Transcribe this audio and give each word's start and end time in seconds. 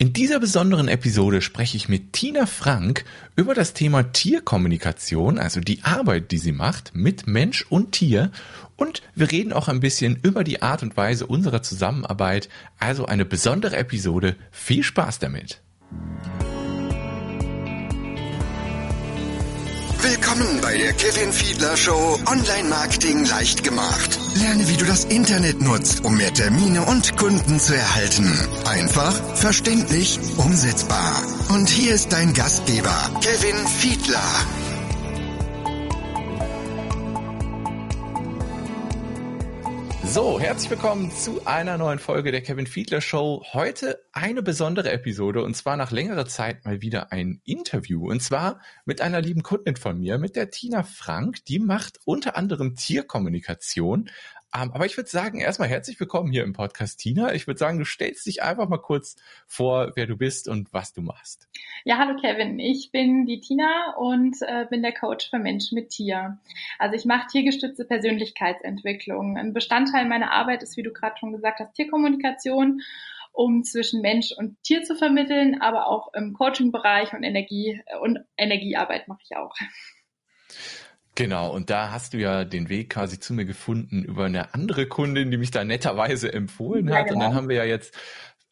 In 0.00 0.14
dieser 0.14 0.40
besonderen 0.40 0.88
Episode 0.88 1.42
spreche 1.42 1.76
ich 1.76 1.90
mit 1.90 2.14
Tina 2.14 2.46
Frank 2.46 3.04
über 3.36 3.52
das 3.52 3.74
Thema 3.74 4.02
Tierkommunikation, 4.02 5.38
also 5.38 5.60
die 5.60 5.84
Arbeit, 5.84 6.30
die 6.30 6.38
sie 6.38 6.52
macht 6.52 6.92
mit 6.94 7.26
Mensch 7.26 7.66
und 7.68 7.92
Tier. 7.92 8.32
Und 8.76 9.02
wir 9.14 9.30
reden 9.30 9.52
auch 9.52 9.68
ein 9.68 9.80
bisschen 9.80 10.18
über 10.22 10.42
die 10.42 10.62
Art 10.62 10.82
und 10.82 10.96
Weise 10.96 11.26
unserer 11.26 11.62
Zusammenarbeit. 11.62 12.48
Also 12.78 13.04
eine 13.04 13.26
besondere 13.26 13.76
Episode. 13.76 14.36
Viel 14.50 14.84
Spaß 14.84 15.18
damit. 15.18 15.60
Willkommen 20.02 20.62
bei 20.62 20.78
der 20.78 20.94
Kevin 20.94 21.30
Fiedler 21.30 21.76
Show 21.76 22.18
Online 22.26 22.70
Marketing 22.70 23.26
leicht 23.26 23.62
gemacht. 23.62 24.18
Lerne, 24.34 24.66
wie 24.66 24.76
du 24.78 24.86
das 24.86 25.04
Internet 25.04 25.60
nutzt, 25.60 26.06
um 26.06 26.16
mehr 26.16 26.32
Termine 26.32 26.86
und 26.86 27.18
Kunden 27.18 27.60
zu 27.60 27.76
erhalten. 27.76 28.32
Einfach, 28.64 29.12
verständlich, 29.36 30.18
umsetzbar. 30.38 31.22
Und 31.50 31.68
hier 31.68 31.94
ist 31.94 32.14
dein 32.14 32.32
Gastgeber, 32.32 33.10
Kevin 33.20 33.68
Fiedler. 33.68 34.24
So, 40.12 40.40
herzlich 40.40 40.68
willkommen 40.70 41.12
zu 41.12 41.46
einer 41.46 41.78
neuen 41.78 42.00
Folge 42.00 42.32
der 42.32 42.42
Kevin 42.42 42.66
Fiedler 42.66 43.00
Show. 43.00 43.44
Heute 43.52 44.04
eine 44.10 44.42
besondere 44.42 44.90
Episode 44.90 45.44
und 45.44 45.54
zwar 45.54 45.76
nach 45.76 45.92
längerer 45.92 46.26
Zeit 46.26 46.64
mal 46.64 46.82
wieder 46.82 47.12
ein 47.12 47.40
Interview 47.44 48.10
und 48.10 48.20
zwar 48.20 48.60
mit 48.84 49.02
einer 49.02 49.20
lieben 49.20 49.44
Kundin 49.44 49.76
von 49.76 50.00
mir, 50.00 50.18
mit 50.18 50.34
der 50.34 50.50
Tina 50.50 50.82
Frank. 50.82 51.44
Die 51.44 51.60
macht 51.60 52.00
unter 52.06 52.36
anderem 52.36 52.74
Tierkommunikation, 52.74 54.10
ähm, 54.54 54.72
aber 54.72 54.86
ich 54.86 54.96
würde 54.96 55.08
sagen, 55.08 55.40
erstmal 55.40 55.68
herzlich 55.68 55.98
willkommen 56.00 56.30
hier 56.30 56.44
im 56.44 56.52
Podcast, 56.52 57.00
Tina. 57.00 57.34
Ich 57.34 57.46
würde 57.46 57.58
sagen, 57.58 57.78
du 57.78 57.84
stellst 57.84 58.26
dich 58.26 58.42
einfach 58.42 58.68
mal 58.68 58.78
kurz 58.78 59.16
vor, 59.46 59.92
wer 59.94 60.06
du 60.06 60.16
bist 60.16 60.48
und 60.48 60.72
was 60.72 60.92
du 60.92 61.02
machst. 61.02 61.48
Ja, 61.84 61.98
hallo 61.98 62.20
Kevin. 62.20 62.58
Ich 62.58 62.90
bin 62.90 63.26
die 63.26 63.40
Tina 63.40 63.94
und 63.96 64.36
äh, 64.42 64.66
bin 64.68 64.82
der 64.82 64.92
Coach 64.92 65.30
für 65.30 65.38
Menschen 65.38 65.76
mit 65.76 65.90
Tier. 65.90 66.38
Also 66.78 66.96
ich 66.96 67.04
mache 67.04 67.28
tiergestützte 67.28 67.84
Persönlichkeitsentwicklung. 67.84 69.36
Ein 69.36 69.52
Bestandteil 69.52 70.06
meiner 70.06 70.32
Arbeit 70.32 70.62
ist, 70.62 70.76
wie 70.76 70.82
du 70.82 70.92
gerade 70.92 71.16
schon 71.18 71.32
gesagt 71.32 71.60
hast, 71.60 71.74
Tierkommunikation 71.74 72.80
um 73.32 73.62
zwischen 73.62 74.00
Mensch 74.00 74.32
und 74.36 74.60
Tier 74.62 74.82
zu 74.82 74.96
vermitteln, 74.96 75.60
aber 75.60 75.86
auch 75.86 76.12
im 76.14 76.32
Coaching-Bereich 76.34 77.12
und 77.12 77.22
Energie 77.22 77.80
und 78.00 78.18
Energiearbeit 78.36 79.08
mache 79.08 79.20
ich 79.22 79.36
auch. 79.36 79.54
Genau, 81.20 81.50
und 81.50 81.68
da 81.68 81.92
hast 81.92 82.14
du 82.14 82.18
ja 82.18 82.46
den 82.46 82.70
Weg 82.70 82.88
quasi 82.88 83.20
zu 83.20 83.34
mir 83.34 83.44
gefunden 83.44 84.02
über 84.04 84.24
eine 84.24 84.54
andere 84.54 84.86
Kundin, 84.86 85.30
die 85.30 85.36
mich 85.36 85.50
da 85.50 85.64
netterweise 85.64 86.32
empfohlen 86.32 86.88
hat. 86.88 86.94
Ja, 86.94 87.02
genau. 87.02 87.12
Und 87.12 87.20
dann 87.20 87.28
genau. 87.28 87.42
haben 87.42 87.48
wir 87.50 87.56
ja 87.56 87.64
jetzt 87.64 87.94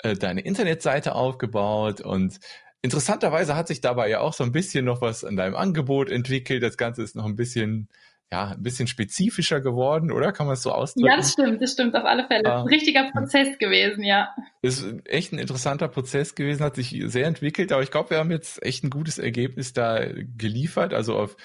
äh, 0.02 0.12
deine 0.12 0.42
Internetseite 0.42 1.14
aufgebaut 1.14 2.02
und 2.02 2.38
interessanterweise 2.82 3.56
hat 3.56 3.68
sich 3.68 3.80
dabei 3.80 4.10
ja 4.10 4.20
auch 4.20 4.34
so 4.34 4.44
ein 4.44 4.52
bisschen 4.52 4.84
noch 4.84 5.00
was 5.00 5.24
an 5.24 5.36
deinem 5.36 5.56
Angebot 5.56 6.10
entwickelt. 6.10 6.62
Das 6.62 6.76
Ganze 6.76 7.02
ist 7.02 7.16
noch 7.16 7.24
ein 7.24 7.36
bisschen 7.36 7.88
ja, 8.30 8.48
ein 8.48 8.62
bisschen 8.62 8.86
spezifischer 8.86 9.62
geworden, 9.62 10.12
oder? 10.12 10.32
Kann 10.32 10.46
man 10.46 10.52
es 10.52 10.62
so 10.62 10.70
ausdrücken? 10.70 11.08
Ja, 11.08 11.16
das 11.16 11.32
stimmt, 11.32 11.62
das 11.62 11.72
stimmt, 11.72 11.96
auf 11.96 12.04
alle 12.04 12.26
Fälle. 12.26 12.52
Ah. 12.52 12.60
Ein 12.60 12.68
richtiger 12.68 13.10
Prozess 13.10 13.56
gewesen, 13.58 14.04
ja. 14.04 14.28
Ist 14.60 14.84
echt 15.04 15.32
ein 15.32 15.38
interessanter 15.38 15.86
Prozess 15.86 16.34
gewesen, 16.34 16.64
hat 16.64 16.74
sich 16.74 17.00
sehr 17.06 17.26
entwickelt, 17.26 17.70
aber 17.70 17.84
ich 17.84 17.92
glaube, 17.92 18.10
wir 18.10 18.18
haben 18.18 18.32
jetzt 18.32 18.60
echt 18.60 18.82
ein 18.82 18.90
gutes 18.90 19.18
Ergebnis 19.18 19.72
da 19.72 20.04
geliefert. 20.36 20.92
Also 20.92 21.16
auf, 21.16 21.36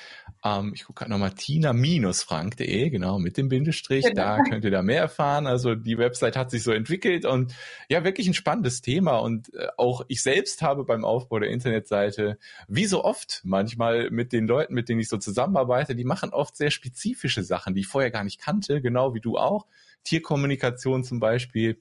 ähm, 0.43 0.71
ich 0.73 0.85
gucke 0.85 0.99
gerade 0.99 1.11
nochmal, 1.11 1.29
tina-frank.de, 1.31 2.89
genau, 2.89 3.19
mit 3.19 3.37
dem 3.37 3.49
Bindestrich, 3.49 4.05
genau. 4.05 4.15
da 4.15 4.39
könnt 4.41 4.65
ihr 4.65 4.71
da 4.71 4.81
mehr 4.81 5.01
erfahren. 5.01 5.45
Also 5.45 5.75
die 5.75 5.99
Website 5.99 6.35
hat 6.35 6.49
sich 6.49 6.63
so 6.63 6.71
entwickelt 6.71 7.23
und 7.25 7.53
ja, 7.87 8.03
wirklich 8.03 8.25
ein 8.27 8.33
spannendes 8.33 8.81
Thema. 8.81 9.17
Und 9.17 9.53
äh, 9.53 9.67
auch 9.77 10.03
ich 10.07 10.23
selbst 10.23 10.63
habe 10.63 10.83
beim 10.83 11.05
Aufbau 11.05 11.37
der 11.37 11.51
Internetseite, 11.51 12.39
wie 12.67 12.85
so 12.85 13.03
oft 13.03 13.41
manchmal 13.43 14.09
mit 14.09 14.33
den 14.33 14.47
Leuten, 14.47 14.73
mit 14.73 14.89
denen 14.89 15.01
ich 15.01 15.09
so 15.09 15.17
zusammenarbeite, 15.17 15.95
die 15.95 16.03
machen 16.03 16.31
oft 16.31 16.57
sehr 16.57 16.71
spezifische 16.71 17.43
Sachen, 17.43 17.75
die 17.75 17.81
ich 17.81 17.87
vorher 17.87 18.09
gar 18.09 18.23
nicht 18.23 18.41
kannte, 18.41 18.81
genau 18.81 19.13
wie 19.13 19.21
du 19.21 19.37
auch. 19.37 19.67
Tierkommunikation 20.03 21.03
zum 21.03 21.19
Beispiel 21.19 21.79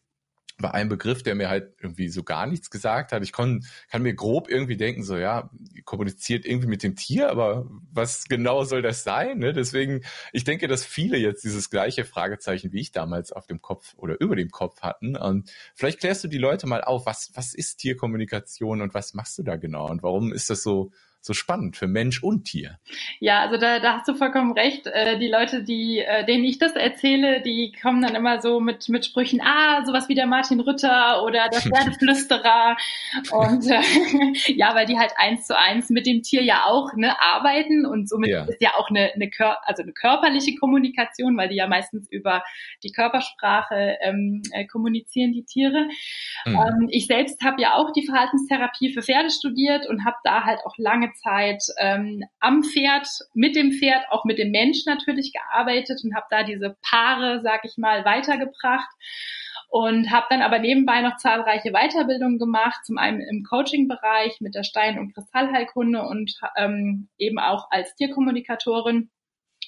war 0.63 0.75
ein 0.75 0.89
Begriff, 0.89 1.23
der 1.23 1.35
mir 1.35 1.49
halt 1.49 1.75
irgendwie 1.81 2.09
so 2.09 2.23
gar 2.23 2.47
nichts 2.47 2.71
gesagt 2.71 3.13
hat. 3.13 3.23
Ich 3.23 3.33
kon, 3.33 3.65
kann 3.91 4.03
mir 4.03 4.15
grob 4.15 4.49
irgendwie 4.49 4.77
denken, 4.77 5.03
so 5.03 5.17
ja, 5.17 5.51
kommuniziert 5.85 6.45
irgendwie 6.47 6.69
mit 6.69 6.83
dem 6.83 6.97
Tier, 6.97 7.31
aber 7.31 7.69
was 7.93 8.25
genau 8.29 8.65
soll 8.65 8.83
das 8.83 9.05
sein? 9.05 9.39
Ne? 9.39 9.53
Deswegen, 9.53 10.03
ich 10.33 10.45
denke, 10.45 10.69
dass 10.69 10.85
viele 10.85 11.19
jetzt 11.19 11.45
dieses 11.45 11.71
gleiche 11.71 12.05
Fragezeichen 12.05 12.73
wie 12.73 12.81
ich 12.81 12.93
damals 12.93 13.33
auf 13.33 13.47
dem 13.47 13.61
Kopf 13.61 13.95
oder 13.97 14.21
über 14.21 14.37
dem 14.37 14.51
Kopf 14.51 14.83
hatten. 14.83 15.17
Und 15.17 15.51
vielleicht 15.75 16.01
klärst 16.01 16.25
du 16.25 16.29
die 16.29 16.39
Leute 16.39 16.67
mal 16.67 16.83
auf, 16.83 17.07
was, 17.07 17.33
was 17.35 17.55
ist 17.55 17.77
Tierkommunikation 17.77 18.81
und 18.81 18.95
was 18.95 19.15
machst 19.15 19.39
du 19.39 19.43
da 19.43 19.57
genau 19.57 19.89
und 19.89 20.03
warum 20.03 20.33
ist 20.33 20.51
das 20.51 20.63
so 20.63 20.91
so 21.25 21.35
spannend 21.35 21.77
für 21.77 21.87
Mensch 21.87 22.23
und 22.23 22.45
Tier. 22.45 22.79
Ja, 23.21 23.43
also 23.43 23.57
da, 23.57 23.79
da 23.79 23.99
hast 23.99 24.09
du 24.09 24.15
vollkommen 24.15 24.53
recht. 24.53 24.89
Äh, 24.89 25.21
die 25.21 25.29
Leute, 25.29 25.63
die, 25.63 26.01
äh, 26.01 26.27
denen 26.27 26.43
ich 26.43 26.59
das 26.59 26.73
erzähle, 26.73 27.41
die 27.43 27.73
kommen 27.81 28.03
dann 28.03 28.17
immer 28.17 28.41
so 28.41 28.59
mit, 28.59 28.89
mit 28.89 29.07
Sprüchen, 29.07 29.41
ah, 29.41 29.85
sowas 29.87 30.09
wie 30.09 30.17
der 30.17 30.27
Martin 30.27 30.59
Rütter 30.59 31.23
oder 31.23 31.49
der 31.49 31.61
Pferdeflüsterer. 31.63 32.77
und 33.31 33.71
äh, 33.71 33.81
ja, 34.53 34.75
weil 34.75 34.87
die 34.87 34.99
halt 34.99 35.13
eins 35.17 35.47
zu 35.47 35.57
eins 35.57 35.91
mit 35.91 36.07
dem 36.07 36.23
Tier 36.23 36.43
ja 36.43 36.65
auch 36.67 36.93
ne, 36.95 37.15
arbeiten 37.21 37.87
und 37.87 38.09
somit 38.09 38.31
ja. 38.31 38.45
ist 38.45 38.61
ja 38.61 38.71
auch 38.77 38.91
eine, 38.91 39.13
eine, 39.15 39.31
Kör 39.31 39.59
also 39.63 39.85
eine 39.85 39.93
körperliche 39.93 40.57
Kommunikation, 40.57 41.37
weil 41.37 41.49
die 41.49 41.57
ja 41.57 41.69
meistens 41.69 42.11
über 42.11 42.43
die 42.83 42.91
Körpersprache 42.91 43.97
ähm, 44.01 44.43
äh, 44.51 44.67
kommunizieren, 44.67 45.33
die 45.33 45.45
Tiere. 45.45 45.89
Mhm. 46.47 46.57
Ähm, 46.57 46.89
ich 46.91 47.07
selbst 47.07 47.41
habe 47.45 47.63
ja 47.63 47.75
auch 47.75 47.93
die 47.93 48.05
Verhaltenstherapie 48.05 48.93
für 48.93 49.03
Pferde 49.03 49.31
studiert 49.31 49.89
und 49.89 50.05
habe 50.05 50.17
da 50.25 50.43
halt 50.43 50.59
auch 50.67 50.77
lange 50.79 51.12
Zeit 51.15 51.63
ähm, 51.79 52.25
am 52.41 52.63
Pferd, 52.63 53.09
mit 53.35 53.57
dem 53.57 53.73
Pferd, 53.73 54.05
auch 54.11 54.25
mit 54.25 54.39
dem 54.39 54.51
Mensch 54.51 54.85
natürlich 54.87 55.33
gearbeitet 55.33 56.01
und 56.05 56.15
habe 56.15 56.27
da 56.31 56.43
diese 56.43 56.77
Paare, 56.83 57.41
sag 57.43 57.65
ich 57.65 57.77
mal, 57.77 58.05
weitergebracht 58.05 58.91
und 59.73 60.11
habe 60.11 60.27
dann 60.29 60.43
aber 60.43 60.59
nebenbei 60.59 61.01
noch 61.01 61.17
zahlreiche 61.17 61.73
Weiterbildungen 61.73 62.39
gemacht, 62.39 62.85
zum 62.85 62.99
einen 62.99 63.23
im 63.23 63.43
Coaching-Bereich 63.43 64.41
mit 64.41 64.55
der 64.55 64.65
Stein- 64.65 64.99
und 64.99 65.15
Kristallheilkunde 65.15 66.03
und 66.03 66.35
ähm, 66.57 67.09
eben 67.17 67.39
auch 67.39 67.69
als 67.71 67.95
Tierkommunikatorin 67.95 69.11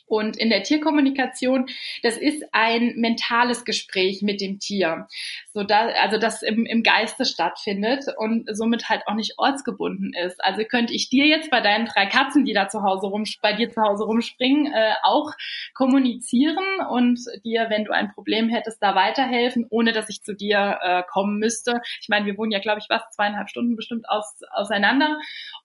und 0.07 0.37
in 0.37 0.51
der 0.51 0.63
Tierkommunikation, 0.63 1.67
das 2.03 2.17
ist 2.17 2.45
ein 2.53 2.95
mentales 2.97 3.65
Gespräch 3.65 4.23
mit 4.23 4.41
dem 4.41 4.59
Tier, 4.59 5.07
so 5.53 5.63
da, 5.63 5.87
also 6.03 6.19
das 6.19 6.43
im, 6.43 6.67
im 6.67 6.83
Geiste 6.83 7.25
stattfindet 7.25 8.05
und 8.19 8.49
somit 8.53 8.89
halt 8.89 9.03
auch 9.07 9.15
nicht 9.15 9.35
ortsgebunden 9.39 10.13
ist. 10.15 10.45
Also 10.45 10.63
könnte 10.65 10.93
ich 10.93 11.09
dir 11.09 11.27
jetzt 11.27 11.51
bei 11.51 11.61
deinen 11.61 11.87
drei 11.87 12.07
Katzen, 12.07 12.45
die 12.45 12.53
da 12.53 12.69
zu 12.69 12.83
Hause 12.83 13.07
rum, 13.07 13.25
bei 13.41 13.53
dir 13.55 13.71
zu 13.71 13.81
Hause 13.81 14.05
rumspringen, 14.05 14.73
äh, 14.73 14.93
auch 15.03 15.33
kommunizieren 15.75 16.65
und 16.91 17.21
dir, 17.45 17.67
wenn 17.71 17.85
du 17.85 17.93
ein 17.93 18.13
Problem 18.13 18.49
hättest, 18.49 18.83
da 18.83 18.95
weiterhelfen, 18.95 19.67
ohne 19.71 19.93
dass 19.93 20.09
ich 20.09 20.23
zu 20.23 20.35
dir 20.35 20.79
äh, 20.83 21.03
kommen 21.11 21.39
müsste. 21.39 21.81
Ich 22.01 22.09
meine, 22.09 22.27
wir 22.27 22.37
wohnen 22.37 22.53
ja, 22.53 22.59
glaube 22.59 22.81
ich, 22.81 22.87
was 22.89 23.03
zweieinhalb 23.13 23.49
Stunden 23.49 23.77
bestimmt 23.77 24.09
aus, 24.09 24.41
auseinander. 24.53 25.19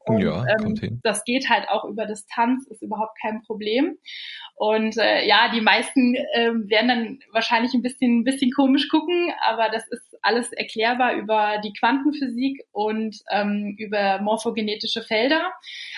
Und, 0.05 0.21
ja, 0.21 0.45
ähm, 0.47 0.99
das 1.03 1.23
geht 1.23 1.49
halt 1.49 1.67
auch 1.69 1.83
über 1.85 2.05
Distanz, 2.05 2.67
ist 2.67 2.81
überhaupt 2.81 3.17
kein 3.21 3.41
Problem. 3.43 3.97
Und 4.55 4.97
äh, 4.97 5.25
ja, 5.25 5.49
die 5.53 5.61
meisten 5.61 6.15
äh, 6.15 6.51
werden 6.53 6.87
dann 6.87 7.19
wahrscheinlich 7.31 7.73
ein 7.73 7.81
bisschen, 7.81 8.19
ein 8.19 8.23
bisschen 8.25 8.51
komisch 8.51 8.89
gucken, 8.89 9.31
aber 9.41 9.69
das 9.69 9.87
ist 9.87 10.17
alles 10.21 10.51
erklärbar 10.51 11.13
über 11.13 11.61
die 11.63 11.71
Quantenphysik 11.71 12.65
und 12.73 13.17
ähm, 13.31 13.75
über 13.77 14.19
morphogenetische 14.19 15.01
Felder. 15.01 15.53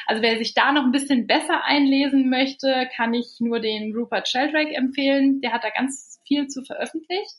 Also 0.06 0.22
wer 0.22 0.38
sich 0.38 0.54
da 0.54 0.72
noch 0.72 0.84
ein 0.84 0.92
bisschen 0.92 1.26
besser 1.26 1.64
einlesen 1.64 2.30
möchte, 2.30 2.88
kann 2.96 3.16
ich 3.16 3.38
nur 3.40 3.60
den 3.60 3.96
Rupert 3.96 4.28
Sheldrake 4.28 4.76
empfehlen. 4.76 5.42
Der 5.42 5.54
hat 5.54 5.64
da 5.64 5.70
ganz 5.70 6.20
viel 6.28 6.48
zu 6.48 6.64
veröffentlicht. 6.64 7.36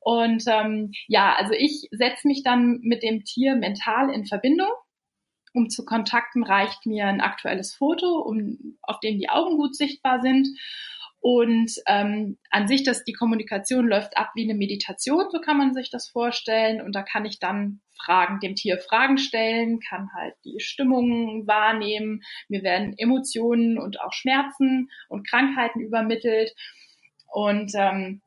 Und 0.00 0.44
ähm, 0.48 0.92
ja, 1.06 1.34
also 1.34 1.54
ich 1.56 1.88
setze 1.92 2.26
mich 2.26 2.42
dann 2.42 2.80
mit 2.82 3.02
dem 3.02 3.24
Tier 3.24 3.54
mental 3.54 4.10
in 4.10 4.26
Verbindung 4.26 4.68
um 5.52 5.70
zu 5.70 5.84
kontakten, 5.84 6.42
reicht 6.42 6.86
mir 6.86 7.06
ein 7.06 7.20
aktuelles 7.20 7.74
Foto, 7.74 8.18
um, 8.18 8.78
auf 8.82 9.00
dem 9.00 9.18
die 9.18 9.28
Augen 9.28 9.56
gut 9.56 9.76
sichtbar 9.76 10.20
sind. 10.22 10.48
Und 11.20 11.70
ähm, 11.86 12.36
an 12.50 12.66
sich, 12.66 12.82
dass 12.82 13.04
die 13.04 13.12
Kommunikation 13.12 13.86
läuft 13.86 14.16
ab 14.16 14.32
wie 14.34 14.42
eine 14.42 14.58
Meditation, 14.58 15.26
so 15.30 15.38
kann 15.38 15.56
man 15.56 15.72
sich 15.72 15.88
das 15.88 16.08
vorstellen. 16.08 16.82
Und 16.82 16.96
da 16.96 17.02
kann 17.02 17.24
ich 17.24 17.38
dann 17.38 17.80
Fragen, 17.96 18.40
dem 18.40 18.56
Tier 18.56 18.78
Fragen 18.78 19.18
stellen, 19.18 19.78
kann 19.78 20.08
halt 20.12 20.34
die 20.44 20.58
Stimmung 20.58 21.46
wahrnehmen. 21.46 22.22
Mir 22.48 22.64
werden 22.64 22.94
Emotionen 22.98 23.78
und 23.78 24.00
auch 24.00 24.12
Schmerzen 24.12 24.90
und 25.08 25.28
Krankheiten 25.28 25.80
übermittelt. 25.80 26.54
Und 27.28 27.70
ähm, 27.76 28.20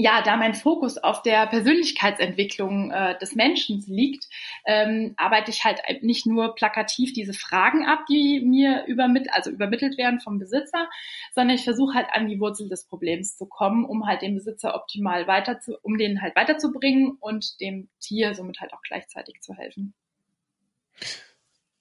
ja, 0.00 0.22
da 0.22 0.36
mein 0.36 0.54
Fokus 0.54 0.96
auf 0.96 1.22
der 1.22 1.48
Persönlichkeitsentwicklung 1.48 2.92
äh, 2.92 3.18
des 3.18 3.34
Menschen 3.34 3.82
liegt, 3.88 4.28
ähm, 4.64 5.14
arbeite 5.16 5.50
ich 5.50 5.64
halt 5.64 5.80
nicht 6.02 6.24
nur 6.24 6.54
plakativ 6.54 7.12
diese 7.12 7.32
Fragen 7.32 7.84
ab, 7.84 8.04
die 8.08 8.40
mir 8.40 8.84
übermittelt, 8.86 9.34
also 9.34 9.50
übermittelt 9.50 9.98
werden 9.98 10.20
vom 10.20 10.38
Besitzer, 10.38 10.88
sondern 11.34 11.56
ich 11.56 11.64
versuche 11.64 11.94
halt 11.94 12.06
an 12.12 12.28
die 12.28 12.38
Wurzel 12.38 12.68
des 12.68 12.84
Problems 12.84 13.36
zu 13.36 13.46
kommen, 13.46 13.84
um 13.84 14.06
halt 14.06 14.22
den 14.22 14.36
Besitzer 14.36 14.76
optimal 14.76 15.26
weiter 15.26 15.58
zu, 15.58 15.76
um 15.82 15.98
den 15.98 16.22
halt 16.22 16.36
weiterzubringen 16.36 17.16
und 17.18 17.60
dem 17.60 17.88
Tier 18.00 18.36
somit 18.36 18.60
halt 18.60 18.72
auch 18.72 18.82
gleichzeitig 18.82 19.40
zu 19.40 19.54
helfen. 19.54 19.94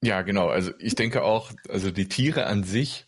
Ja, 0.02 0.24
genau. 0.24 0.48
Also 0.48 0.72
ich 0.80 0.96
denke 0.96 1.24
auch, 1.24 1.52
also 1.70 1.92
die 1.92 2.08
Tiere 2.08 2.48
an 2.48 2.64
sich 2.64 3.07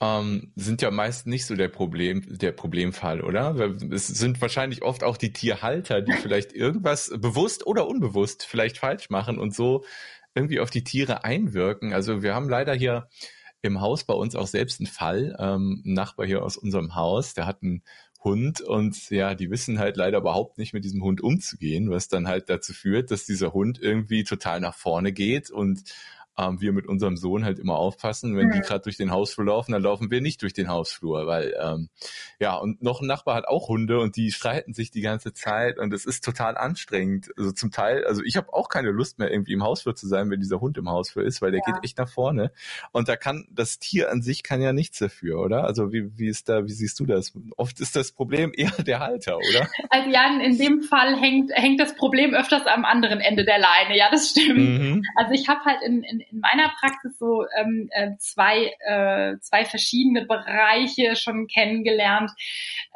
ähm, 0.00 0.52
sind 0.56 0.80
ja 0.80 0.90
meist 0.90 1.26
nicht 1.26 1.44
so 1.46 1.54
der 1.54 1.68
Problem, 1.68 2.38
der 2.38 2.52
Problemfall, 2.52 3.20
oder? 3.20 3.54
Es 3.90 4.06
sind 4.06 4.40
wahrscheinlich 4.40 4.82
oft 4.82 5.04
auch 5.04 5.18
die 5.18 5.32
Tierhalter, 5.32 6.00
die 6.00 6.12
vielleicht 6.22 6.52
irgendwas 6.52 7.12
bewusst 7.18 7.66
oder 7.66 7.86
unbewusst 7.86 8.44
vielleicht 8.44 8.78
falsch 8.78 9.10
machen 9.10 9.38
und 9.38 9.54
so 9.54 9.84
irgendwie 10.34 10.60
auf 10.60 10.70
die 10.70 10.84
Tiere 10.84 11.24
einwirken. 11.24 11.92
Also 11.92 12.22
wir 12.22 12.34
haben 12.34 12.48
leider 12.48 12.74
hier 12.74 13.08
im 13.62 13.80
Haus 13.80 14.04
bei 14.04 14.14
uns 14.14 14.34
auch 14.36 14.46
selbst 14.46 14.80
einen 14.80 14.86
Fall, 14.86 15.36
ähm, 15.38 15.82
ein 15.84 15.92
Nachbar 15.92 16.26
hier 16.26 16.42
aus 16.42 16.56
unserem 16.56 16.94
Haus, 16.94 17.34
der 17.34 17.46
hat 17.46 17.62
einen 17.62 17.82
Hund 18.22 18.60
und 18.60 19.10
ja, 19.10 19.34
die 19.34 19.50
wissen 19.50 19.78
halt 19.78 19.96
leider 19.96 20.18
überhaupt 20.18 20.58
nicht 20.58 20.72
mit 20.72 20.84
diesem 20.84 21.02
Hund 21.02 21.22
umzugehen, 21.22 21.90
was 21.90 22.08
dann 22.08 22.28
halt 22.28 22.48
dazu 22.48 22.72
führt, 22.72 23.10
dass 23.10 23.24
dieser 23.24 23.52
Hund 23.52 23.78
irgendwie 23.80 24.24
total 24.24 24.60
nach 24.60 24.74
vorne 24.74 25.12
geht 25.12 25.50
und 25.50 25.82
ähm, 26.38 26.60
wir 26.60 26.72
mit 26.72 26.86
unserem 26.86 27.16
Sohn 27.16 27.44
halt 27.44 27.58
immer 27.58 27.76
aufpassen. 27.76 28.36
Wenn 28.36 28.48
mhm. 28.48 28.52
die 28.52 28.60
gerade 28.60 28.82
durch 28.82 28.96
den 28.96 29.10
Hausflur 29.10 29.46
laufen, 29.46 29.72
dann 29.72 29.82
laufen 29.82 30.10
wir 30.10 30.20
nicht 30.20 30.42
durch 30.42 30.52
den 30.52 30.68
Hausflur, 30.68 31.26
weil 31.26 31.54
ähm, 31.60 31.88
ja, 32.38 32.56
und 32.56 32.82
noch 32.82 33.00
ein 33.00 33.06
Nachbar 33.06 33.36
hat 33.36 33.46
auch 33.46 33.68
Hunde 33.68 34.00
und 34.00 34.16
die 34.16 34.30
streiten 34.30 34.72
sich 34.72 34.90
die 34.90 35.00
ganze 35.00 35.32
Zeit 35.32 35.78
und 35.78 35.92
es 35.92 36.04
ist 36.04 36.24
total 36.24 36.56
anstrengend. 36.56 37.30
Also 37.36 37.52
zum 37.52 37.70
Teil, 37.70 38.04
also 38.04 38.22
ich 38.24 38.36
habe 38.36 38.52
auch 38.52 38.68
keine 38.68 38.90
Lust 38.90 39.18
mehr 39.18 39.30
irgendwie 39.30 39.52
im 39.52 39.62
Hausflur 39.62 39.94
zu 39.94 40.06
sein, 40.06 40.30
wenn 40.30 40.40
dieser 40.40 40.60
Hund 40.60 40.78
im 40.78 40.88
Hausflur 40.88 41.24
ist, 41.24 41.42
weil 41.42 41.50
der 41.50 41.60
ja. 41.66 41.72
geht 41.72 41.84
echt 41.84 41.98
nach 41.98 42.08
vorne 42.08 42.52
und 42.92 43.08
da 43.08 43.16
kann 43.16 43.46
das 43.50 43.78
Tier 43.78 44.10
an 44.10 44.22
sich 44.22 44.42
kann 44.42 44.62
ja 44.62 44.72
nichts 44.72 44.98
dafür, 44.98 45.40
oder? 45.40 45.64
Also 45.64 45.92
wie, 45.92 46.16
wie 46.18 46.28
ist 46.28 46.48
da, 46.48 46.64
wie 46.64 46.72
siehst 46.72 46.98
du 47.00 47.06
das? 47.06 47.32
Oft 47.56 47.80
ist 47.80 47.96
das 47.96 48.12
Problem 48.12 48.52
eher 48.54 48.70
der 48.82 49.00
Halter, 49.00 49.36
oder? 49.36 49.68
Also 49.92 50.08
ja, 50.10 50.40
in 50.40 50.56
dem 50.56 50.82
Fall 50.82 51.20
hängt, 51.20 51.50
hängt 51.52 51.80
das 51.80 51.96
Problem 51.96 52.32
öfters 52.32 52.66
am 52.66 52.84
anderen 52.84 53.20
Ende 53.20 53.44
der 53.44 53.58
Leine. 53.58 53.96
Ja, 53.96 54.08
das 54.10 54.30
stimmt. 54.30 54.58
Mhm. 54.58 55.02
Also 55.16 55.32
ich 55.32 55.48
habe 55.48 55.64
halt 55.64 55.82
in, 55.84 56.02
in, 56.04 56.19
in 56.30 56.40
meiner 56.40 56.70
Praxis 56.80 57.18
so 57.18 57.44
ähm, 57.56 57.88
äh, 57.92 58.16
zwei, 58.18 58.72
äh, 58.80 59.38
zwei 59.40 59.64
verschiedene 59.64 60.26
Bereiche 60.26 61.16
schon 61.16 61.46
kennengelernt. 61.46 62.30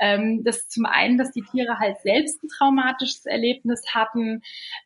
Ähm, 0.00 0.42
das 0.44 0.68
zum 0.68 0.86
einen, 0.86 1.18
dass 1.18 1.32
die 1.32 1.42
Tiere 1.42 1.78
halt 1.78 1.98
selbst 1.98 2.42
ein 2.42 2.48
traumatisches 2.48 3.26
Erlebnis 3.26 3.82
hatten, 3.94 4.42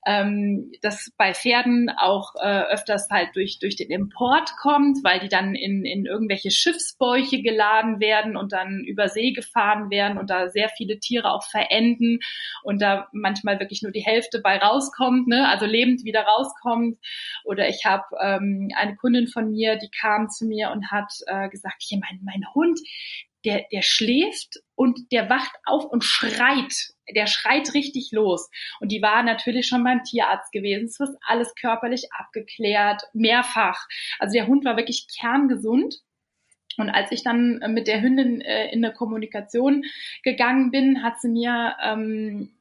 ähm, 0.07 0.73
das 0.83 1.13
bei 1.17 1.35
Pferden 1.35 1.91
auch 1.91 2.35
äh, 2.41 2.63
öfters 2.73 3.09
halt 3.11 3.31
durch, 3.35 3.59
durch 3.59 3.77
den 3.77 3.91
Import 3.91 4.51
kommt, 4.61 4.99
weil 5.03 5.21
die 5.21 5.29
dann 5.29 5.55
in, 5.55 5.85
in 5.85 6.07
irgendwelche 6.07 6.51
Schiffsbäuche 6.51 7.43
geladen 7.43 8.01
werden 8.01 8.37
und 8.37 8.53
dann 8.53 8.85
über 8.85 9.09
See 9.09 9.33
gefahren 9.33 9.91
werden 9.91 10.19
und 10.19 10.31
da 10.31 10.49
sehr 10.49 10.69
viele 10.69 10.99
Tiere 10.99 11.33
auch 11.33 11.45
verenden 11.45 12.21
und 12.63 12.81
da 12.83 13.09
manchmal 13.13 13.61
wirklich 13.61 13.83
nur 13.83 13.93
die 13.93 14.05
Hälfte 14.05 14.41
bei 14.41 14.59
rauskommt, 14.59 15.29
ne? 15.29 15.49
also 15.49 15.67
lebend 15.67 16.05
wieder 16.05 16.23
rauskommt. 16.23 16.99
Oder 17.45 17.69
ich 17.69 17.85
habe 17.85 18.05
ähm, 18.37 18.69
eine 18.77 18.97
Kundin 18.97 19.29
von 19.29 19.51
mir, 19.51 19.77
die 19.77 19.91
kam 19.91 20.29
zu 20.29 20.47
mir 20.47 20.71
und 20.71 20.91
hat 20.91 21.13
äh, 21.27 21.49
gesagt, 21.49 21.83
hier 21.83 21.99
mein, 21.99 22.21
mein 22.23 22.43
Hund, 22.55 22.81
der, 23.45 23.67
der 23.73 23.83
schläft 23.83 24.57
und 24.75 25.13
der 25.13 25.31
wacht 25.31 25.53
auf 25.65 25.85
und 25.85 26.05
schreit. 26.05 26.73
Der 27.15 27.27
schreit 27.27 27.73
richtig 27.75 28.11
los. 28.13 28.51
Und 28.81 28.93
die 28.93 29.01
war 29.01 29.23
natürlich 29.23 29.67
schon 29.67 29.85
beim 29.85 30.03
Tierarzt 30.03 30.53
gewesen. 30.53 30.87
Es 30.87 31.01
wird 31.01 31.17
alles 31.27 31.55
körperlich 31.55 32.09
abgeklärt, 32.13 33.03
mehrfach. 33.15 33.87
Also 34.19 34.35
der 34.35 34.47
Hund 34.47 34.65
war 34.65 34.77
wirklich 34.77 35.07
kerngesund. 35.19 35.97
Und 36.77 36.91
als 36.91 37.11
ich 37.11 37.25
dann 37.25 37.61
mit 37.73 37.89
der 37.89 38.03
Hündin 38.03 38.41
äh, 38.41 38.71
in 38.71 38.85
eine 38.85 38.95
Kommunikation 38.95 39.85
gegangen 40.23 40.71
bin, 40.71 41.03
hat 41.03 41.21
sie 41.21 41.29
mir 41.29 41.77
ähm, 41.83 42.58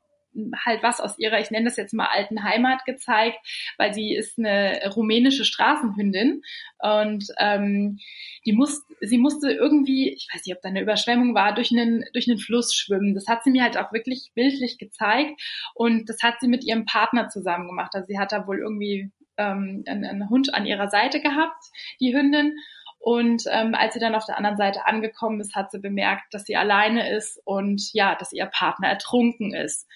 halt 0.66 0.84
was 0.84 1.00
aus 1.00 1.18
ihrer, 1.19 1.39
ich 1.39 1.51
nenne 1.51 1.66
das 1.66 1.78
jetzt 1.78 1.94
mal 1.94 2.07
alten 2.07 2.44
Heimat 2.44 2.86
gezeigt, 2.86 3.39
weil 3.78 3.94
sie 3.94 4.16
ist 4.16 4.38
eine 4.38 4.80
rumänische 4.95 5.45
Straßenhündin 5.45 6.42
und 6.80 7.25
ähm, 7.39 8.00
die 8.45 8.54
muss, 8.54 8.84
sie 9.01 9.18
musste 9.18 9.51
irgendwie, 9.51 10.13
ich 10.13 10.28
weiß 10.34 10.45
nicht, 10.45 10.56
ob 10.56 10.62
da 10.62 10.69
eine 10.69 10.81
Überschwemmung 10.81 11.36
war, 11.36 11.54
durch 11.54 11.72
einen, 11.72 12.06
durch 12.13 12.30
einen 12.30 12.39
Fluss 12.39 12.74
schwimmen. 12.74 13.13
Das 13.13 13.28
hat 13.28 13.44
sie 13.44 13.51
mir 13.51 13.63
halt 13.63 13.78
auch 13.78 13.92
wirklich 13.92 14.31
bildlich 14.36 14.78
gezeigt 14.78 15.42
und 15.74 16.10
das 16.10 16.22
hat 16.24 16.36
sie 16.39 16.48
mit 16.48 16.63
ihrem 16.63 16.86
Partner 16.86 17.30
zusammen 17.30 17.68
gemacht. 17.68 17.92
Also 17.94 18.07
sie 18.07 18.19
hat 18.19 18.31
da 18.31 18.48
wohl 18.48 18.60
irgendwie 18.60 19.12
ähm, 19.38 19.84
einen, 19.88 20.06
einen 20.06 20.30
Hund 20.30 20.54
an 20.54 20.66
ihrer 20.66 20.89
Seite 20.89 21.22
gehabt, 21.22 21.63
die 22.00 22.16
Hündin. 22.16 22.56
Und 23.00 23.44
ähm, 23.51 23.75
als 23.75 23.94
sie 23.94 24.00
dann 24.00 24.16
auf 24.16 24.25
der 24.25 24.38
anderen 24.38 24.57
Seite 24.57 24.86
angekommen 24.86 25.39
ist, 25.39 25.56
hat 25.56 25.72
sie 25.72 25.80
bemerkt, 25.80 26.34
dass 26.34 26.45
sie 26.45 26.57
alleine 26.57 27.16
ist 27.16 27.39
und 27.45 27.94
ja, 27.94 28.16
dass 28.16 28.34
ihr 28.34 28.48
Partner 28.48 28.88
ertrunken 28.88 29.54
ist. 29.54 29.88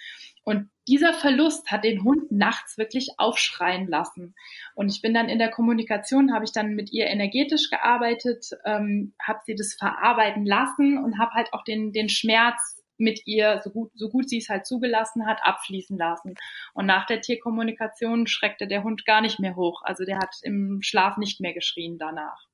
Und 0.44 0.70
dieser 0.88 1.14
Verlust 1.14 1.70
hat 1.72 1.84
den 1.84 2.04
Hund 2.04 2.32
nachts 2.32 2.78
wirklich 2.78 3.12
aufschreien 3.18 3.88
lassen. 3.88 4.34
Und 4.76 4.90
ich 4.92 5.02
bin 5.02 5.14
dann 5.14 5.30
in 5.30 5.38
der 5.40 5.52
Kommunikation, 5.52 6.34
habe 6.34 6.46
ich 6.46 6.52
dann 6.52 6.74
mit 6.74 6.92
ihr 6.92 7.08
energetisch 7.08 7.70
gearbeitet, 7.70 8.50
ähm, 8.66 9.14
habe 9.22 9.40
sie 9.46 9.56
das 9.56 9.76
verarbeiten 9.76 10.46
lassen 10.46 10.98
und 10.98 11.20
habe 11.20 11.32
halt 11.34 11.54
auch 11.54 11.64
den, 11.64 11.92
den 11.92 12.10
Schmerz 12.10 12.82
mit 12.98 13.26
ihr, 13.26 13.62
so 13.64 13.72
gut, 13.72 13.92
so 13.96 14.10
gut 14.10 14.30
sie 14.30 14.38
es 14.38 14.50
halt 14.50 14.66
zugelassen 14.66 15.26
hat, 15.26 15.40
abfließen 15.44 15.98
lassen. 15.98 16.36
Und 16.74 16.86
nach 16.86 17.06
der 17.06 17.22
Tierkommunikation 17.22 18.28
schreckte 18.28 18.68
der 18.68 18.84
Hund 18.84 19.06
gar 19.06 19.22
nicht 19.22 19.40
mehr 19.40 19.56
hoch. 19.56 19.82
Also 19.84 20.06
der 20.06 20.18
hat 20.18 20.36
im 20.44 20.80
Schlaf 20.82 21.18
nicht 21.18 21.42
mehr 21.42 21.54
geschrien 21.54 21.98
danach. 21.98 22.51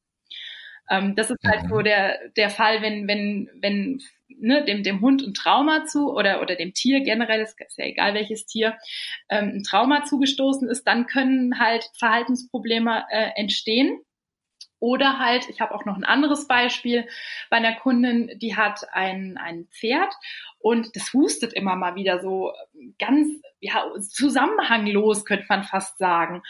Ähm, 0.89 1.15
das 1.15 1.29
ist 1.29 1.43
halt 1.45 1.67
so 1.69 1.75
mhm. 1.75 1.83
der, 1.83 2.29
der 2.35 2.49
Fall, 2.49 2.81
wenn, 2.81 3.07
wenn, 3.07 3.49
wenn 3.61 4.01
ne, 4.39 4.63
dem, 4.63 4.83
dem 4.83 5.01
Hund 5.01 5.21
ein 5.21 5.33
Trauma 5.33 5.85
zu 5.85 6.13
oder, 6.13 6.41
oder 6.41 6.55
dem 6.55 6.73
Tier 6.73 7.01
generell, 7.01 7.41
ist, 7.41 7.59
ist 7.59 7.77
ja 7.77 7.85
egal 7.85 8.13
welches 8.13 8.45
Tier, 8.45 8.77
ähm, 9.29 9.53
ein 9.55 9.63
Trauma 9.63 10.03
zugestoßen 10.03 10.69
ist, 10.69 10.85
dann 10.85 11.07
können 11.07 11.59
halt 11.59 11.89
Verhaltensprobleme 11.97 13.05
äh, 13.09 13.31
entstehen. 13.35 13.99
Oder 14.79 15.17
halt, 15.17 15.49
ich 15.49 15.59
habe 15.59 15.73
auch 15.73 15.85
noch 15.85 15.97
ein 15.97 16.03
anderes 16.03 16.47
Beispiel 16.47 17.07
bei 17.49 17.57
einer 17.57 17.75
Kundin, 17.77 18.37
die 18.37 18.55
hat 18.55 18.81
ein, 18.91 19.35
ein 19.37 19.65
Pferd 19.71 20.13
und 20.59 20.95
das 20.95 21.13
hustet 21.13 21.53
immer 21.53 21.75
mal 21.75 21.95
wieder 21.95 22.19
so 22.19 22.53
ganz 22.99 23.27
ja, 23.59 23.85
zusammenhanglos, 23.99 25.25
könnte 25.25 25.47
man 25.49 25.63
fast 25.63 25.97
sagen. 25.97 26.43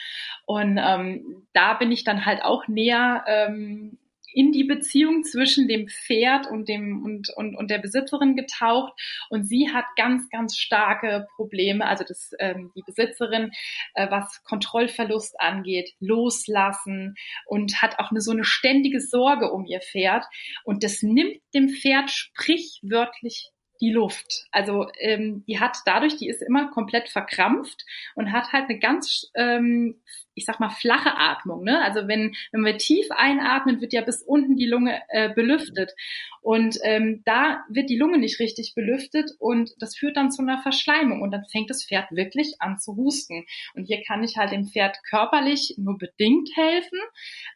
Und 0.45 0.77
ähm, 0.77 1.47
da 1.53 1.75
bin 1.75 1.89
ich 1.89 2.03
dann 2.03 2.25
halt 2.25 2.41
auch 2.41 2.67
näher 2.67 3.23
ähm, 3.27 3.97
in 4.37 4.51
die 4.51 4.65
Beziehung 4.65 5.23
zwischen 5.23 5.67
dem 5.67 5.87
Pferd 5.87 6.45
und 6.45 6.69
dem 6.69 7.03
und, 7.03 7.29
und, 7.35 7.55
und 7.55 7.71
der 7.71 7.79
Besitzerin 7.79 8.35
getaucht. 8.35 8.93
Und 9.31 9.45
sie 9.45 9.73
hat 9.73 9.85
ganz, 9.95 10.29
ganz 10.29 10.55
starke 10.57 11.27
Probleme, 11.35 11.87
also 11.87 12.03
das, 12.07 12.33
ähm, 12.37 12.71
die 12.75 12.83
Besitzerin, 12.85 13.51
äh, 13.95 14.11
was 14.11 14.43
Kontrollverlust 14.43 15.41
angeht, 15.41 15.91
loslassen 15.99 17.15
und 17.47 17.81
hat 17.81 17.97
auch 17.97 18.11
eine, 18.11 18.21
so 18.21 18.29
eine 18.29 18.43
ständige 18.43 19.01
Sorge 19.01 19.51
um 19.51 19.65
ihr 19.65 19.81
Pferd. 19.81 20.23
Und 20.63 20.83
das 20.83 21.01
nimmt 21.01 21.41
dem 21.55 21.69
Pferd 21.69 22.11
sprichwörtlich 22.11 23.49
die 23.81 23.91
Luft. 23.91 24.45
Also 24.51 24.87
ähm, 24.99 25.43
die 25.47 25.59
hat 25.59 25.77
dadurch, 25.85 26.17
die 26.17 26.29
ist 26.29 26.43
immer 26.43 26.69
komplett 26.69 27.09
verkrampft 27.09 27.85
und 28.13 28.31
hat 28.31 28.51
halt 28.53 28.69
eine 28.69 28.77
ganz, 28.77 29.31
ähm, 29.33 29.99
ich 30.37 30.45
sag 30.45 30.59
mal, 30.59 30.69
flache 30.69 31.17
Atmung. 31.17 31.63
Ne? 31.63 31.81
Also 31.81 32.07
wenn, 32.07 32.35
wenn 32.51 32.63
wir 32.63 32.77
tief 32.77 33.07
einatmen, 33.09 33.81
wird 33.81 33.93
ja 33.93 34.01
bis 34.01 34.21
unten 34.21 34.55
die 34.55 34.67
Lunge 34.67 35.01
äh, 35.09 35.33
belüftet. 35.33 35.93
Und 36.41 36.77
ähm, 36.83 37.23
da 37.25 37.65
wird 37.69 37.89
die 37.89 37.97
Lunge 37.97 38.19
nicht 38.19 38.39
richtig 38.39 38.73
belüftet 38.73 39.31
und 39.39 39.71
das 39.79 39.97
führt 39.97 40.15
dann 40.15 40.31
zu 40.31 40.41
einer 40.41 40.61
Verschleimung 40.61 41.21
und 41.21 41.31
dann 41.31 41.43
fängt 41.51 41.69
das 41.69 41.83
Pferd 41.83 42.09
wirklich 42.11 42.55
an 42.59 42.79
zu 42.79 42.95
husten. 42.95 43.45
Und 43.73 43.85
hier 43.85 44.01
kann 44.07 44.23
ich 44.23 44.37
halt 44.37 44.51
dem 44.51 44.65
Pferd 44.65 44.97
körperlich 45.09 45.75
nur 45.77 45.97
bedingt 45.97 46.49
helfen, 46.55 46.99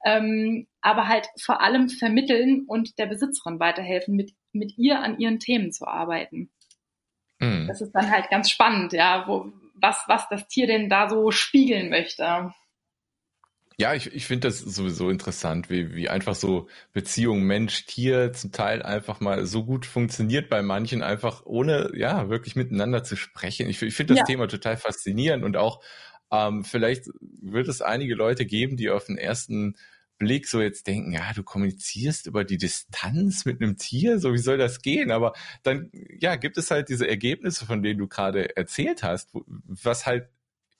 ähm, 0.05 0.67
aber 0.81 1.07
halt 1.07 1.27
vor 1.39 1.61
allem 1.61 1.87
vermitteln 1.87 2.65
und 2.67 2.97
der 2.99 3.05
Besitzerin 3.05 3.59
weiterhelfen, 3.59 4.15
mit 4.15 4.33
mit 4.53 4.77
ihr 4.77 4.99
an 4.99 5.19
ihren 5.19 5.39
Themen 5.39 5.71
zu 5.71 5.87
arbeiten. 5.87 6.51
Mhm. 7.39 7.67
Das 7.67 7.81
ist 7.81 7.91
dann 7.93 8.11
halt 8.11 8.29
ganz 8.29 8.49
spannend, 8.49 8.93
ja, 8.93 9.27
wo, 9.27 9.51
was, 9.75 10.03
was 10.07 10.27
das 10.29 10.47
Tier 10.47 10.67
denn 10.67 10.89
da 10.89 11.09
so 11.09 11.31
spiegeln 11.31 11.89
möchte. 11.89 12.53
Ja, 13.81 13.95
ich, 13.95 14.13
ich 14.13 14.27
finde 14.27 14.47
das 14.47 14.59
sowieso 14.59 15.09
interessant, 15.09 15.71
wie, 15.71 15.95
wie 15.95 16.07
einfach 16.07 16.35
so 16.35 16.67
Beziehung 16.93 17.41
Mensch-Tier 17.41 18.31
zum 18.31 18.51
Teil 18.51 18.83
einfach 18.83 19.21
mal 19.21 19.47
so 19.47 19.65
gut 19.65 19.87
funktioniert 19.87 20.49
bei 20.49 20.61
manchen, 20.61 21.01
einfach 21.01 21.47
ohne, 21.47 21.89
ja, 21.95 22.29
wirklich 22.29 22.55
miteinander 22.55 23.03
zu 23.03 23.15
sprechen. 23.15 23.67
Ich, 23.67 23.81
ich 23.81 23.95
finde 23.95 24.13
das 24.13 24.19
ja. 24.19 24.25
Thema 24.25 24.47
total 24.47 24.77
faszinierend 24.77 25.43
und 25.43 25.57
auch 25.57 25.83
ähm, 26.31 26.63
vielleicht 26.63 27.05
wird 27.41 27.67
es 27.69 27.81
einige 27.81 28.13
Leute 28.13 28.45
geben, 28.45 28.77
die 28.77 28.91
auf 28.91 29.05
den 29.05 29.17
ersten 29.17 29.75
Blick 30.19 30.47
so 30.47 30.61
jetzt 30.61 30.85
denken, 30.85 31.13
ja, 31.13 31.33
du 31.33 31.41
kommunizierst 31.41 32.27
über 32.27 32.43
die 32.43 32.59
Distanz 32.59 33.45
mit 33.45 33.63
einem 33.63 33.77
Tier, 33.77 34.19
so 34.19 34.31
wie 34.31 34.37
soll 34.37 34.59
das 34.59 34.83
gehen? 34.83 35.09
Aber 35.09 35.33
dann, 35.63 35.89
ja, 36.19 36.35
gibt 36.35 36.59
es 36.59 36.69
halt 36.69 36.89
diese 36.89 37.07
Ergebnisse, 37.07 37.65
von 37.65 37.81
denen 37.81 37.97
du 37.97 38.07
gerade 38.07 38.55
erzählt 38.55 39.01
hast, 39.01 39.31
was 39.33 40.05
halt 40.05 40.29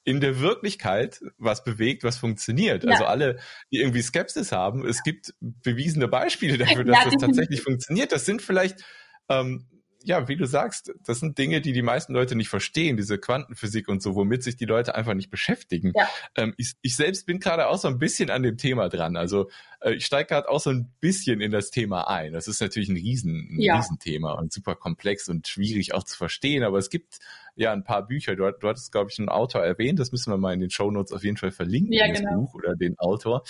in 0.04 0.20
der 0.20 0.40
Wirklichkeit 0.40 1.22
was 1.38 1.64
bewegt, 1.64 2.04
was 2.04 2.18
funktioniert. 2.18 2.84
Ja. 2.84 2.92
Also 2.92 3.06
alle, 3.06 3.40
die 3.72 3.78
irgendwie 3.78 4.02
Skepsis 4.02 4.52
haben, 4.52 4.86
es 4.86 5.04
gibt 5.04 5.34
bewiesene 5.40 6.08
Beispiele 6.08 6.58
dafür, 6.60 6.84
dass 6.84 7.06
ja, 7.06 7.12
das 7.12 7.22
tatsächlich 7.22 7.62
funktioniert. 7.62 8.12
Das 8.12 8.26
sind 8.26 8.42
vielleicht 8.42 8.84
ähm, 9.30 9.68
ja, 10.04 10.28
wie 10.28 10.36
du 10.36 10.46
sagst, 10.46 10.94
das 11.06 11.20
sind 11.20 11.38
Dinge, 11.38 11.62
die 11.62 11.74
die 11.74 11.82
meisten 11.82 12.14
Leute 12.14 12.36
nicht 12.36 12.50
verstehen, 12.50 12.98
diese 12.98 13.18
Quantenphysik 13.18 13.88
und 13.88 14.02
so, 14.02 14.16
womit 14.16 14.44
sich 14.44 14.56
die 14.56 14.66
Leute 14.66 14.96
einfach 14.96 15.14
nicht 15.14 15.30
beschäftigen. 15.30 15.94
Ja. 15.96 16.10
Ähm, 16.36 16.54
ich, 16.58 16.74
ich 16.82 16.96
selbst 16.96 17.26
bin 17.26 17.40
gerade 17.40 17.68
auch 17.68 17.78
so 17.78 17.88
ein 17.88 18.00
bisschen 18.00 18.30
an 18.30 18.44
dem 18.44 18.58
Thema 18.58 18.90
dran. 18.90 19.16
Also 19.16 19.50
äh, 19.80 19.94
ich 19.94 20.06
steige 20.06 20.28
gerade 20.28 20.50
auch 20.50 20.60
so 20.60 20.70
ein 20.70 20.92
bisschen 21.00 21.42
in 21.42 21.52
das 21.52 21.72
Thema 21.72 22.08
ein. 22.08 22.34
Das 22.34 22.48
ist 22.48 22.62
natürlich 22.62 22.90
ein, 22.90 22.98
Riesen, 22.98 23.50
ein 23.52 23.60
ja. 23.60 23.78
Riesenthema 23.78 24.34
und 24.34 24.52
super 24.52 24.76
komplex 24.76 25.30
und 25.30 25.48
schwierig 25.48 25.94
auch 25.94 26.04
zu 26.04 26.18
verstehen. 26.18 26.64
Aber 26.64 26.78
es 26.78 26.90
gibt 26.90 27.20
ja 27.56 27.72
ein 27.72 27.84
paar 27.84 28.06
Bücher. 28.06 28.36
Du, 28.36 28.52
du 28.52 28.68
hattest, 28.68 28.92
glaube 28.92 29.10
ich, 29.12 29.20
einen 29.20 29.30
Autor 29.30 29.64
erwähnt. 29.64 30.00
Das 30.00 30.12
müssen 30.12 30.32
wir 30.32 30.38
mal 30.38 30.54
in 30.54 30.60
den 30.60 30.72
Show 30.72 30.92
Notes 30.92 31.12
auf 31.12 31.24
jeden 31.24 31.38
Fall 31.38 31.52
verlinken, 31.52 31.94
ja, 31.94 32.08
das 32.08 32.20
genau. 32.20 32.42
Buch 32.42 32.56
oder 32.56 32.76
den 32.76 32.98
Autor. 32.98 33.44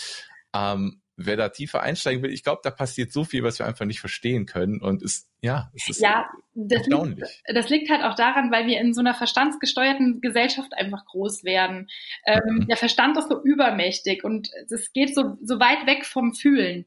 Ähm, 0.53 1.01
wer 1.25 1.37
da 1.37 1.49
tiefer 1.49 1.81
einsteigen 1.81 2.23
will, 2.23 2.31
ich 2.31 2.43
glaube, 2.43 2.61
da 2.63 2.71
passiert 2.71 3.11
so 3.11 3.23
viel, 3.23 3.43
was 3.43 3.59
wir 3.59 3.65
einfach 3.65 3.85
nicht 3.85 3.99
verstehen 3.99 4.45
können. 4.45 4.81
Und 4.81 5.01
es, 5.01 5.29
ja, 5.41 5.71
es 5.75 5.89
ist 5.89 6.01
ja, 6.01 6.29
das 6.53 6.85
liegt, 6.87 7.23
das 7.47 7.69
liegt 7.69 7.89
halt 7.89 8.03
auch 8.03 8.15
daran, 8.15 8.51
weil 8.51 8.67
wir 8.67 8.79
in 8.79 8.93
so 8.93 9.01
einer 9.01 9.13
verstandsgesteuerten 9.13 10.21
Gesellschaft 10.21 10.73
einfach 10.73 11.05
groß 11.05 11.43
werden. 11.43 11.89
Ähm, 12.25 12.41
mhm. 12.45 12.67
Der 12.67 12.77
Verstand 12.77 13.17
ist 13.17 13.29
so 13.29 13.41
übermächtig 13.41 14.23
und 14.23 14.49
es 14.69 14.93
geht 14.93 15.15
so, 15.15 15.37
so 15.41 15.59
weit 15.59 15.87
weg 15.87 16.05
vom 16.05 16.33
Fühlen. 16.33 16.85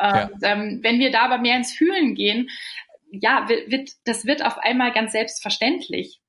Ja. 0.00 0.30
ähm, 0.42 0.80
wenn 0.82 0.98
wir 0.98 1.12
da 1.12 1.20
aber 1.20 1.38
mehr 1.38 1.56
ins 1.56 1.72
Fühlen 1.72 2.14
gehen, 2.14 2.48
ja, 3.10 3.46
wird, 3.48 3.90
das 4.04 4.24
wird 4.24 4.44
auf 4.44 4.58
einmal 4.58 4.92
ganz 4.92 5.12
selbstverständlich. 5.12 6.21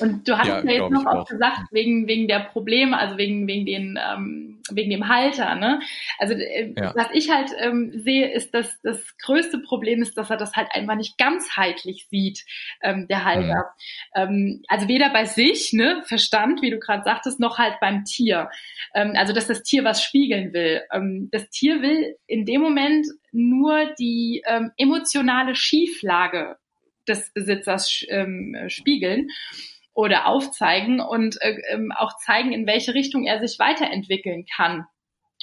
Und 0.00 0.26
du 0.26 0.38
hast 0.38 0.48
ja, 0.48 0.64
ja 0.64 0.82
jetzt 0.82 0.90
noch 0.90 1.06
auch 1.06 1.26
gesagt, 1.26 1.60
wegen, 1.70 2.06
wegen 2.08 2.28
der 2.28 2.40
Probleme, 2.40 2.96
also 2.98 3.18
wegen, 3.18 3.46
wegen, 3.46 3.66
den, 3.66 3.98
ähm, 4.02 4.62
wegen 4.70 4.90
dem 4.90 5.08
Halter. 5.08 5.54
Ne? 5.54 5.80
Also 6.18 6.34
äh, 6.34 6.72
ja. 6.76 6.94
was 6.94 7.08
ich 7.12 7.30
halt 7.30 7.50
ähm, 7.58 7.92
sehe, 8.02 8.30
ist, 8.32 8.54
dass 8.54 8.80
das 8.82 9.16
größte 9.18 9.58
Problem 9.58 10.02
ist, 10.02 10.16
dass 10.16 10.30
er 10.30 10.36
das 10.36 10.54
halt 10.54 10.68
einfach 10.72 10.94
nicht 10.96 11.18
ganzheitlich 11.18 12.06
sieht, 12.10 12.44
ähm, 12.82 13.06
der 13.08 13.24
Halter. 13.24 13.74
Mhm. 14.14 14.22
Ähm, 14.22 14.62
also 14.68 14.88
weder 14.88 15.10
bei 15.10 15.24
sich, 15.24 15.72
ne, 15.72 16.02
Verstand, 16.06 16.62
wie 16.62 16.70
du 16.70 16.78
gerade 16.78 17.04
sagtest, 17.04 17.40
noch 17.40 17.58
halt 17.58 17.74
beim 17.80 18.04
Tier. 18.04 18.50
Ähm, 18.94 19.12
also 19.16 19.32
dass 19.32 19.46
das 19.46 19.62
Tier 19.62 19.84
was 19.84 20.02
spiegeln 20.02 20.52
will. 20.52 20.82
Ähm, 20.92 21.28
das 21.30 21.48
Tier 21.50 21.82
will 21.82 22.16
in 22.26 22.46
dem 22.46 22.60
Moment 22.60 23.06
nur 23.32 23.86
die 23.98 24.42
ähm, 24.46 24.72
emotionale 24.76 25.54
Schieflage 25.54 26.56
des 27.08 27.32
Besitzers 27.32 28.04
ähm, 28.08 28.56
spiegeln 28.68 29.28
oder 29.94 30.26
aufzeigen 30.26 31.00
und 31.00 31.36
äh, 31.40 31.56
ähm, 31.70 31.92
auch 31.96 32.16
zeigen, 32.18 32.52
in 32.52 32.66
welche 32.66 32.94
Richtung 32.94 33.24
er 33.24 33.46
sich 33.46 33.58
weiterentwickeln 33.58 34.46
kann 34.46 34.86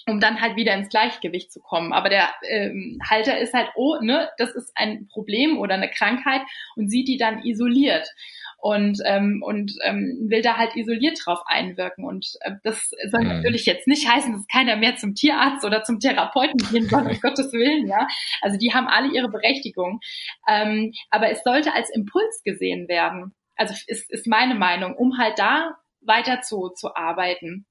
um 0.09 0.19
dann 0.19 0.41
halt 0.41 0.55
wieder 0.55 0.73
ins 0.73 0.89
Gleichgewicht 0.89 1.51
zu 1.51 1.59
kommen. 1.61 1.93
Aber 1.93 2.09
der 2.09 2.29
ähm, 2.49 2.99
Halter 3.07 3.37
ist 3.37 3.53
halt, 3.53 3.69
oh, 3.75 3.97
ne, 4.01 4.29
das 4.37 4.51
ist 4.55 4.71
ein 4.75 5.07
Problem 5.07 5.57
oder 5.57 5.75
eine 5.75 5.89
Krankheit 5.89 6.41
und 6.75 6.89
sieht 6.89 7.07
die 7.07 7.17
dann 7.17 7.43
isoliert 7.43 8.07
und 8.57 8.99
ähm, 9.05 9.41
und 9.45 9.71
ähm, 9.83 10.27
will 10.29 10.41
da 10.41 10.57
halt 10.57 10.75
isoliert 10.75 11.19
drauf 11.23 11.39
einwirken. 11.45 12.03
Und 12.05 12.27
äh, 12.41 12.51
das 12.63 12.89
soll 13.09 13.21
mhm. 13.21 13.27
natürlich 13.27 13.65
jetzt 13.65 13.87
nicht 13.87 14.09
heißen, 14.09 14.33
dass 14.33 14.47
keiner 14.47 14.75
mehr 14.75 14.97
zum 14.97 15.15
Tierarzt 15.15 15.63
oder 15.65 15.83
zum 15.83 15.99
Therapeuten 15.99 16.57
gehen 16.71 16.87
soll, 16.87 17.07
um 17.07 17.19
Gottes 17.21 17.53
Willen, 17.53 17.87
ja. 17.87 18.07
Also 18.41 18.57
die 18.57 18.73
haben 18.73 18.87
alle 18.87 19.13
ihre 19.13 19.29
Berechtigung. 19.29 19.99
Ähm, 20.47 20.91
aber 21.09 21.31
es 21.31 21.43
sollte 21.43 21.73
als 21.73 21.89
Impuls 21.89 22.41
gesehen 22.43 22.87
werden 22.87 23.33
also 23.59 23.75
ist, 23.87 24.09
ist 24.09 24.25
meine 24.25 24.55
Meinung, 24.55 24.95
um 24.95 25.17
halt 25.17 25.37
da 25.37 25.75
weiter 26.01 26.41
zu, 26.41 26.69
zu 26.69 26.95
arbeiten. 26.95 27.65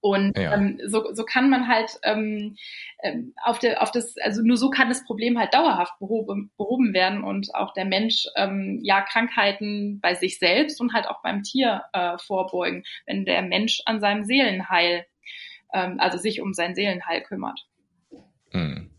Und 0.00 0.38
ja. 0.38 0.54
ähm, 0.54 0.80
so, 0.86 1.12
so 1.12 1.24
kann 1.24 1.50
man 1.50 1.66
halt 1.66 1.98
ähm, 2.04 2.56
ähm, 3.02 3.34
auf, 3.42 3.58
der, 3.58 3.82
auf 3.82 3.90
das, 3.90 4.16
also 4.18 4.42
nur 4.42 4.56
so 4.56 4.70
kann 4.70 4.88
das 4.88 5.04
Problem 5.04 5.38
halt 5.38 5.54
dauerhaft 5.54 5.98
behoben, 5.98 6.52
behoben 6.56 6.94
werden 6.94 7.24
und 7.24 7.54
auch 7.54 7.72
der 7.72 7.84
Mensch 7.84 8.26
ähm, 8.36 8.80
ja 8.82 9.02
Krankheiten 9.02 9.98
bei 10.00 10.14
sich 10.14 10.38
selbst 10.38 10.80
und 10.80 10.94
halt 10.94 11.08
auch 11.08 11.20
beim 11.22 11.42
Tier 11.42 11.82
äh, 11.92 12.16
vorbeugen, 12.18 12.84
wenn 13.06 13.24
der 13.24 13.42
Mensch 13.42 13.80
an 13.86 14.00
seinem 14.00 14.24
Seelenheil, 14.24 15.04
ähm, 15.72 15.98
also 15.98 16.16
sich 16.16 16.40
um 16.40 16.54
sein 16.54 16.76
Seelenheil 16.76 17.22
kümmert. 17.22 17.66
Mhm. 18.52 18.90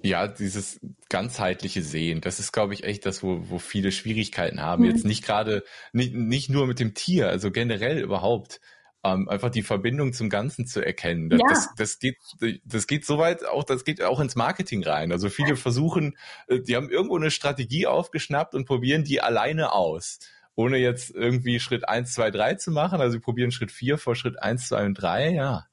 Ja, 0.00 0.28
dieses 0.28 0.80
ganzheitliche 1.08 1.82
Sehen, 1.82 2.20
das 2.20 2.38
ist, 2.38 2.52
glaube 2.52 2.72
ich, 2.72 2.84
echt 2.84 3.04
das, 3.04 3.22
wo, 3.22 3.50
wo 3.50 3.58
viele 3.58 3.90
Schwierigkeiten 3.90 4.62
haben. 4.62 4.84
Mhm. 4.84 4.90
Jetzt 4.90 5.04
nicht 5.04 5.24
gerade, 5.24 5.64
nicht, 5.92 6.14
nicht 6.14 6.50
nur 6.50 6.66
mit 6.66 6.80
dem 6.80 6.94
Tier, 6.94 7.28
also 7.28 7.50
generell 7.50 7.98
überhaupt. 7.98 8.60
Ähm, 9.04 9.28
einfach 9.28 9.50
die 9.50 9.62
Verbindung 9.62 10.12
zum 10.12 10.28
Ganzen 10.28 10.66
zu 10.66 10.84
erkennen. 10.84 11.30
Das, 11.30 11.40
ja. 11.40 11.46
das, 11.48 11.74
das, 11.76 11.98
geht, 12.00 12.16
das 12.64 12.86
geht 12.88 13.06
so 13.06 13.18
weit 13.18 13.46
auch, 13.46 13.62
das 13.62 13.84
geht 13.84 14.02
auch 14.02 14.18
ins 14.18 14.34
Marketing 14.34 14.82
rein. 14.82 15.12
Also 15.12 15.30
viele 15.30 15.54
versuchen, 15.54 16.16
äh, 16.48 16.60
die 16.60 16.74
haben 16.74 16.90
irgendwo 16.90 17.16
eine 17.16 17.30
Strategie 17.30 17.86
aufgeschnappt 17.86 18.54
und 18.54 18.64
probieren 18.64 19.04
die 19.04 19.20
alleine 19.20 19.72
aus. 19.72 20.18
Ohne 20.56 20.78
jetzt 20.78 21.14
irgendwie 21.14 21.60
Schritt 21.60 21.88
eins, 21.88 22.12
zwei, 22.12 22.32
drei 22.32 22.54
zu 22.54 22.72
machen. 22.72 23.00
Also 23.00 23.12
sie 23.12 23.20
probieren 23.20 23.52
Schritt 23.52 23.70
vier 23.70 23.98
vor 23.98 24.16
Schritt 24.16 24.42
eins, 24.42 24.66
zwei 24.66 24.84
und 24.84 24.94
drei, 24.94 25.30
ja. 25.30 25.66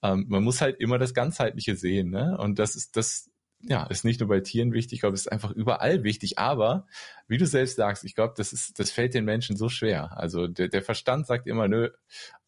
Ähm, 0.00 0.26
man 0.28 0.44
muss 0.44 0.60
halt 0.60 0.78
immer 0.78 0.98
das 0.98 1.12
Ganzheitliche 1.12 1.74
sehen, 1.74 2.10
ne? 2.10 2.38
Und 2.38 2.60
das 2.60 2.76
ist, 2.76 2.96
das 2.96 3.28
ja, 3.60 3.84
ist 3.86 4.04
nicht 4.04 4.20
nur 4.20 4.28
bei 4.28 4.40
Tieren 4.40 4.72
wichtig, 4.72 4.94
ich 4.94 5.00
glaube, 5.00 5.14
es 5.14 5.22
ist 5.22 5.32
einfach 5.32 5.50
überall 5.50 6.04
wichtig. 6.04 6.38
Aber 6.38 6.86
wie 7.26 7.38
du 7.38 7.46
selbst 7.46 7.76
sagst, 7.76 8.04
ich 8.04 8.14
glaube, 8.14 8.34
das 8.36 8.52
ist, 8.52 8.78
das 8.78 8.90
fällt 8.90 9.14
den 9.14 9.24
Menschen 9.24 9.56
so 9.56 9.68
schwer. 9.68 10.16
Also 10.16 10.46
der, 10.46 10.68
der 10.68 10.82
Verstand 10.82 11.26
sagt 11.26 11.46
immer, 11.46 11.66
nö, 11.66 11.90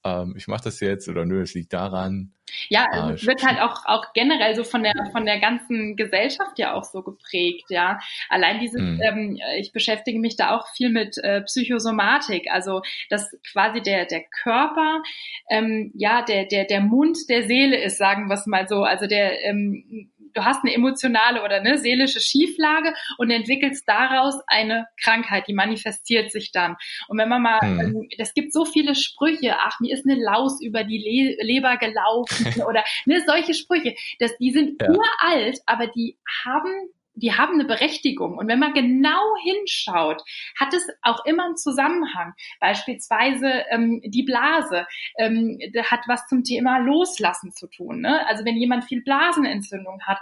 ähm, 0.04 0.34
ich 0.36 0.46
mache 0.46 0.64
das 0.64 0.78
jetzt 0.80 1.08
oder 1.08 1.26
nö, 1.26 1.42
es 1.42 1.54
liegt 1.54 1.72
daran. 1.72 2.32
Ja, 2.68 3.10
es 3.12 3.26
wird 3.26 3.44
halt 3.44 3.60
auch, 3.60 3.84
auch 3.86 4.12
generell 4.12 4.54
so 4.54 4.64
von 4.64 4.82
der 4.82 4.92
von 5.12 5.24
der 5.24 5.38
ganzen 5.38 5.94
Gesellschaft 5.96 6.58
ja 6.58 6.74
auch 6.74 6.84
so 6.84 7.02
geprägt, 7.02 7.66
ja. 7.68 8.00
Allein 8.28 8.58
dieses, 8.60 8.80
mhm. 8.80 9.00
ähm, 9.02 9.38
ich 9.58 9.72
beschäftige 9.72 10.18
mich 10.18 10.36
da 10.36 10.56
auch 10.56 10.66
viel 10.74 10.90
mit 10.90 11.18
äh, 11.18 11.42
Psychosomatik, 11.42 12.50
also 12.50 12.82
dass 13.08 13.30
quasi 13.52 13.82
der 13.82 14.06
der 14.06 14.24
Körper 14.42 15.02
ähm, 15.48 15.92
ja 15.94 16.22
der 16.22 16.46
der 16.46 16.64
der 16.64 16.80
Mund 16.80 17.18
der 17.28 17.46
Seele 17.46 17.80
ist, 17.80 17.98
sagen 17.98 18.28
wir 18.28 18.34
es 18.34 18.46
mal 18.46 18.66
so. 18.68 18.82
Also 18.82 19.06
der 19.06 19.44
ähm, 19.44 20.10
du 20.34 20.44
hast 20.44 20.62
eine 20.64 20.74
emotionale 20.74 21.42
oder 21.42 21.56
eine 21.56 21.78
seelische 21.78 22.20
Schieflage 22.20 22.94
und 23.18 23.30
entwickelst 23.30 23.84
daraus 23.86 24.34
eine 24.46 24.86
Krankheit, 25.02 25.46
die 25.48 25.54
manifestiert 25.54 26.32
sich 26.32 26.52
dann. 26.52 26.76
Und 27.08 27.18
wenn 27.18 27.28
man 27.28 27.42
mal, 27.42 27.60
mhm. 27.62 28.08
das 28.18 28.34
gibt 28.34 28.52
so 28.52 28.64
viele 28.64 28.94
Sprüche, 28.94 29.56
ach, 29.58 29.80
mir 29.80 29.94
ist 29.94 30.06
eine 30.08 30.20
Laus 30.20 30.60
über 30.62 30.84
die 30.84 30.98
Le 30.98 31.44
Leber 31.44 31.76
gelaufen 31.76 32.62
oder 32.68 32.84
ne, 33.06 33.22
solche 33.26 33.54
Sprüche, 33.54 33.94
dass 34.18 34.36
die 34.38 34.50
sind 34.50 34.80
ja. 34.80 34.90
uralt, 34.90 35.58
aber 35.66 35.86
die 35.86 36.18
haben 36.44 36.90
die 37.20 37.32
haben 37.32 37.54
eine 37.54 37.64
Berechtigung. 37.64 38.36
Und 38.36 38.48
wenn 38.48 38.58
man 38.58 38.74
genau 38.74 39.20
hinschaut, 39.42 40.22
hat 40.58 40.74
es 40.74 40.86
auch 41.02 41.24
immer 41.24 41.44
einen 41.46 41.56
Zusammenhang. 41.56 42.34
Beispielsweise 42.60 43.64
ähm, 43.70 44.00
die 44.04 44.22
Blase 44.22 44.86
ähm, 45.18 45.58
hat 45.84 46.00
was 46.06 46.26
zum 46.26 46.44
Thema 46.44 46.78
Loslassen 46.78 47.52
zu 47.52 47.68
tun. 47.68 48.00
Ne? 48.00 48.26
Also 48.26 48.44
wenn 48.44 48.56
jemand 48.56 48.84
viel 48.84 49.02
Blasenentzündung 49.02 50.00
hat, 50.02 50.18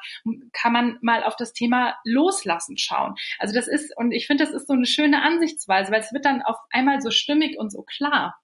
kann 0.53 0.73
man 0.73 0.99
mal 1.03 1.25
auf 1.25 1.37
das 1.37 1.53
Thema 1.53 1.97
Loslassen 2.05 2.77
schauen. 2.77 3.15
Also 3.39 3.55
das 3.55 3.69
ist, 3.69 3.97
und 3.97 4.13
ich 4.13 4.27
finde, 4.27 4.45
das 4.45 4.53
ist 4.53 4.67
so 4.67 4.75
eine 4.75 4.87
schöne 4.87 5.23
Ansichtsweise, 5.23 5.93
weil 5.93 6.01
es 6.01 6.13
wird 6.13 6.25
dann 6.25 6.43
auf 6.43 6.57
einmal 6.71 7.01
so 7.01 7.11
stimmig 7.11 7.59
und 7.59 7.71
so 7.71 7.83
klar. 7.83 8.39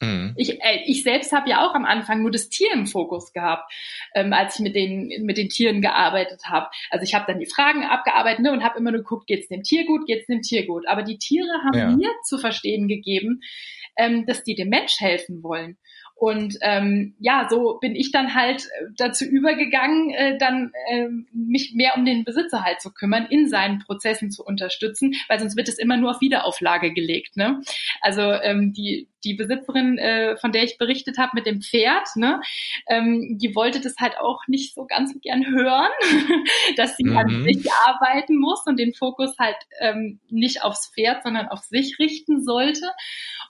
Mhm. 0.00 0.34
Ich, 0.36 0.60
äh, 0.62 0.82
ich 0.86 1.02
selbst 1.02 1.32
habe 1.32 1.50
ja 1.50 1.66
auch 1.66 1.74
am 1.74 1.84
Anfang 1.84 2.22
nur 2.22 2.30
das 2.30 2.48
Tier 2.48 2.72
im 2.72 2.86
Fokus 2.86 3.32
gehabt, 3.32 3.72
ähm, 4.14 4.32
als 4.32 4.56
ich 4.56 4.60
mit 4.60 4.74
den, 4.74 5.24
mit 5.24 5.38
den 5.38 5.48
Tieren 5.48 5.82
gearbeitet 5.82 6.42
habe. 6.46 6.68
Also 6.90 7.04
ich 7.04 7.14
habe 7.14 7.24
dann 7.26 7.40
die 7.40 7.46
Fragen 7.46 7.84
abgearbeitet 7.84 8.40
ne, 8.40 8.52
und 8.52 8.62
habe 8.62 8.78
immer 8.78 8.92
nur 8.92 9.00
geguckt, 9.00 9.26
geht's 9.26 9.48
dem 9.48 9.62
Tier 9.62 9.86
gut, 9.86 10.06
geht's 10.06 10.26
dem 10.26 10.42
Tier 10.42 10.66
gut. 10.66 10.86
Aber 10.86 11.02
die 11.02 11.18
Tiere 11.18 11.62
haben 11.64 11.78
ja. 11.78 11.90
mir 11.90 12.10
zu 12.24 12.38
verstehen 12.38 12.86
gegeben, 12.86 13.40
ähm, 13.96 14.24
dass 14.26 14.44
die 14.44 14.54
dem 14.54 14.68
Mensch 14.68 15.00
helfen 15.00 15.42
wollen. 15.42 15.76
Und 16.18 16.58
ähm, 16.62 17.14
ja, 17.20 17.46
so 17.48 17.78
bin 17.80 17.94
ich 17.94 18.10
dann 18.10 18.34
halt 18.34 18.64
äh, 18.64 18.86
dazu 18.96 19.24
übergegangen, 19.24 20.10
äh, 20.10 20.36
dann 20.36 20.72
äh, 20.90 21.06
mich 21.32 21.74
mehr 21.76 21.92
um 21.96 22.04
den 22.04 22.24
Besitzer 22.24 22.64
halt 22.64 22.80
zu 22.80 22.92
kümmern, 22.92 23.26
in 23.30 23.48
seinen 23.48 23.78
Prozessen 23.78 24.32
zu 24.32 24.44
unterstützen, 24.44 25.14
weil 25.28 25.38
sonst 25.38 25.56
wird 25.56 25.68
es 25.68 25.78
immer 25.78 25.96
nur 25.96 26.10
auf 26.10 26.20
Wiederauflage 26.20 26.92
gelegt. 26.92 27.36
Ne? 27.36 27.60
Also 28.00 28.22
ähm, 28.22 28.72
die 28.72 29.08
die 29.24 29.34
Besitzerin, 29.34 29.98
äh, 29.98 30.36
von 30.36 30.52
der 30.52 30.62
ich 30.62 30.78
berichtet 30.78 31.18
habe 31.18 31.32
mit 31.34 31.44
dem 31.44 31.60
Pferd, 31.60 32.06
ne, 32.14 32.40
ähm, 32.86 33.36
die 33.42 33.52
wollte 33.56 33.80
das 33.80 33.96
halt 33.98 34.16
auch 34.16 34.46
nicht 34.46 34.76
so 34.76 34.86
ganz 34.86 35.12
gern 35.20 35.44
hören, 35.44 35.90
dass 36.76 36.96
sie 36.96 37.04
mhm. 37.04 37.18
an 37.18 37.42
sich 37.42 37.66
arbeiten 37.84 38.38
muss 38.38 38.64
und 38.66 38.78
den 38.78 38.94
Fokus 38.94 39.36
halt 39.36 39.56
ähm, 39.80 40.20
nicht 40.30 40.62
aufs 40.62 40.92
Pferd, 40.94 41.24
sondern 41.24 41.48
auf 41.48 41.64
sich 41.64 41.98
richten 41.98 42.44
sollte. 42.44 42.86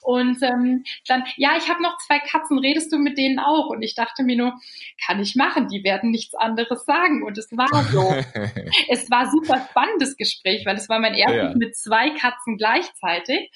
Und 0.00 0.28
Und 0.28 0.42
ähm, 0.42 0.84
dann, 1.06 1.24
ja, 1.36 1.56
ich 1.56 1.68
habe 1.68 1.82
noch 1.82 1.96
zwei 1.98 2.18
Katzen, 2.18 2.58
redest 2.58 2.92
du 2.92 2.98
mit 2.98 3.16
denen 3.16 3.38
auch? 3.38 3.68
Und 3.68 3.82
ich 3.82 3.94
dachte 3.94 4.22
mir 4.22 4.36
nur, 4.36 4.54
kann 5.06 5.20
ich 5.20 5.36
machen, 5.36 5.68
die 5.68 5.84
werden 5.84 6.10
nichts 6.10 6.34
anderes 6.34 6.84
sagen. 6.84 7.22
Und 7.22 7.38
es 7.38 7.50
war 7.52 7.84
so. 7.84 8.02
es 8.88 9.10
war 9.10 9.30
super 9.30 9.66
spannendes 9.70 10.16
Gespräch, 10.16 10.66
weil 10.66 10.76
es 10.76 10.88
war 10.88 10.98
mein 10.98 11.14
erstes 11.14 11.52
ja. 11.52 11.54
mit 11.54 11.76
zwei 11.76 12.10
Katzen 12.10 12.56
gleichzeitig 12.56 13.50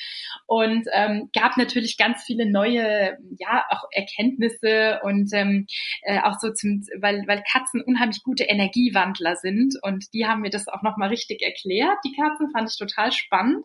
und 0.46 0.81
ähm, 0.92 1.30
gab 1.34 1.56
natürlich 1.56 1.96
ganz 1.96 2.22
viele 2.24 2.50
neue, 2.50 3.18
ja, 3.38 3.64
auch 3.70 3.84
Erkenntnisse 3.90 5.00
und 5.02 5.30
ähm, 5.32 5.66
äh, 6.02 6.20
auch 6.20 6.38
so 6.40 6.52
zum, 6.52 6.84
weil, 7.00 7.24
weil 7.26 7.42
Katzen 7.50 7.82
unheimlich 7.82 8.22
gute 8.22 8.44
Energiewandler 8.44 9.36
sind 9.36 9.74
und 9.82 10.12
die 10.14 10.26
haben 10.26 10.42
mir 10.42 10.50
das 10.50 10.68
auch 10.68 10.82
nochmal 10.82 11.08
richtig 11.08 11.42
erklärt. 11.42 11.98
Die 12.04 12.14
Katzen 12.14 12.50
fand 12.50 12.70
ich 12.70 12.78
total 12.78 13.12
spannend, 13.12 13.64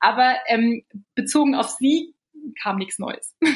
aber 0.00 0.36
ähm, 0.46 0.82
bezogen 1.14 1.54
auf 1.54 1.70
sie 1.70 2.14
kam 2.62 2.76
nichts 2.76 2.98
Neues. 2.98 3.36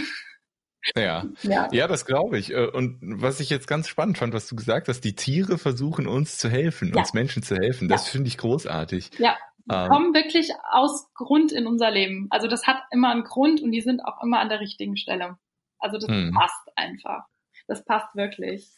Ja. 0.96 1.26
ja, 1.42 1.68
ja, 1.72 1.86
das 1.86 2.06
glaube 2.06 2.38
ich. 2.38 2.52
Äh, 2.52 2.66
und 2.66 2.98
was 3.02 3.38
ich 3.40 3.50
jetzt 3.50 3.68
ganz 3.68 3.86
spannend 3.86 4.16
fand, 4.16 4.32
was 4.32 4.48
du 4.48 4.56
gesagt 4.56 4.88
hast, 4.88 5.02
die 5.02 5.14
Tiere 5.14 5.58
versuchen 5.58 6.06
uns 6.06 6.38
zu 6.38 6.48
helfen, 6.48 6.88
ja. 6.88 7.00
uns 7.00 7.12
Menschen 7.12 7.42
zu 7.42 7.54
helfen. 7.54 7.88
Das 7.88 8.06
ja. 8.06 8.12
finde 8.12 8.28
ich 8.28 8.38
großartig. 8.38 9.10
Ja, 9.18 9.36
ähm, 9.72 9.88
kommen 9.88 10.14
wirklich 10.14 10.50
aus 10.70 11.12
Grund 11.14 11.52
in 11.52 11.66
unser 11.66 11.90
Leben. 11.90 12.26
Also 12.30 12.48
das 12.48 12.66
hat 12.66 12.82
immer 12.90 13.10
einen 13.10 13.24
Grund 13.24 13.62
und 13.62 13.72
die 13.72 13.80
sind 13.80 14.00
auch 14.04 14.22
immer 14.22 14.40
an 14.40 14.48
der 14.48 14.60
richtigen 14.60 14.96
Stelle. 14.96 15.36
Also 15.78 15.98
das 15.98 16.08
hm. 16.08 16.32
passt 16.32 16.68
einfach. 16.76 17.24
Das 17.66 17.84
passt 17.84 18.14
wirklich. 18.14 18.68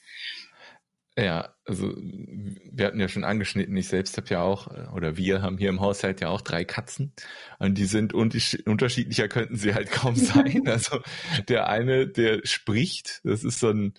Ja, 1.19 1.55
also 1.67 1.93
wir 1.95 2.87
hatten 2.87 2.99
ja 2.99 3.07
schon 3.07 3.25
angeschnitten, 3.25 3.77
ich 3.77 3.89
selbst 3.89 4.17
habe 4.17 4.29
ja 4.29 4.41
auch, 4.41 4.69
äh, 4.69 4.87
oder 4.95 5.19
wir 5.19 5.43
haben 5.43 5.59
hier 5.59 5.69
im 5.69 5.81
Haushalt 5.81 6.23
ja 6.23 6.29
auch 6.29 6.41
drei 6.41 6.65
Katzen 6.65 7.13
und 7.59 7.77
die 7.77 7.85
sind 7.85 8.15
unterschiedlicher 8.15 9.29
könnten 9.29 9.57
sie 9.57 9.75
halt 9.75 9.91
kaum 9.91 10.17
sein. 10.17 10.67
Also 10.67 11.01
der 11.49 11.69
eine, 11.69 12.09
der 12.09 12.41
spricht, 12.45 13.21
das 13.25 13.45
ist 13.45 13.61
so 13.61 13.69
ein, 13.69 13.95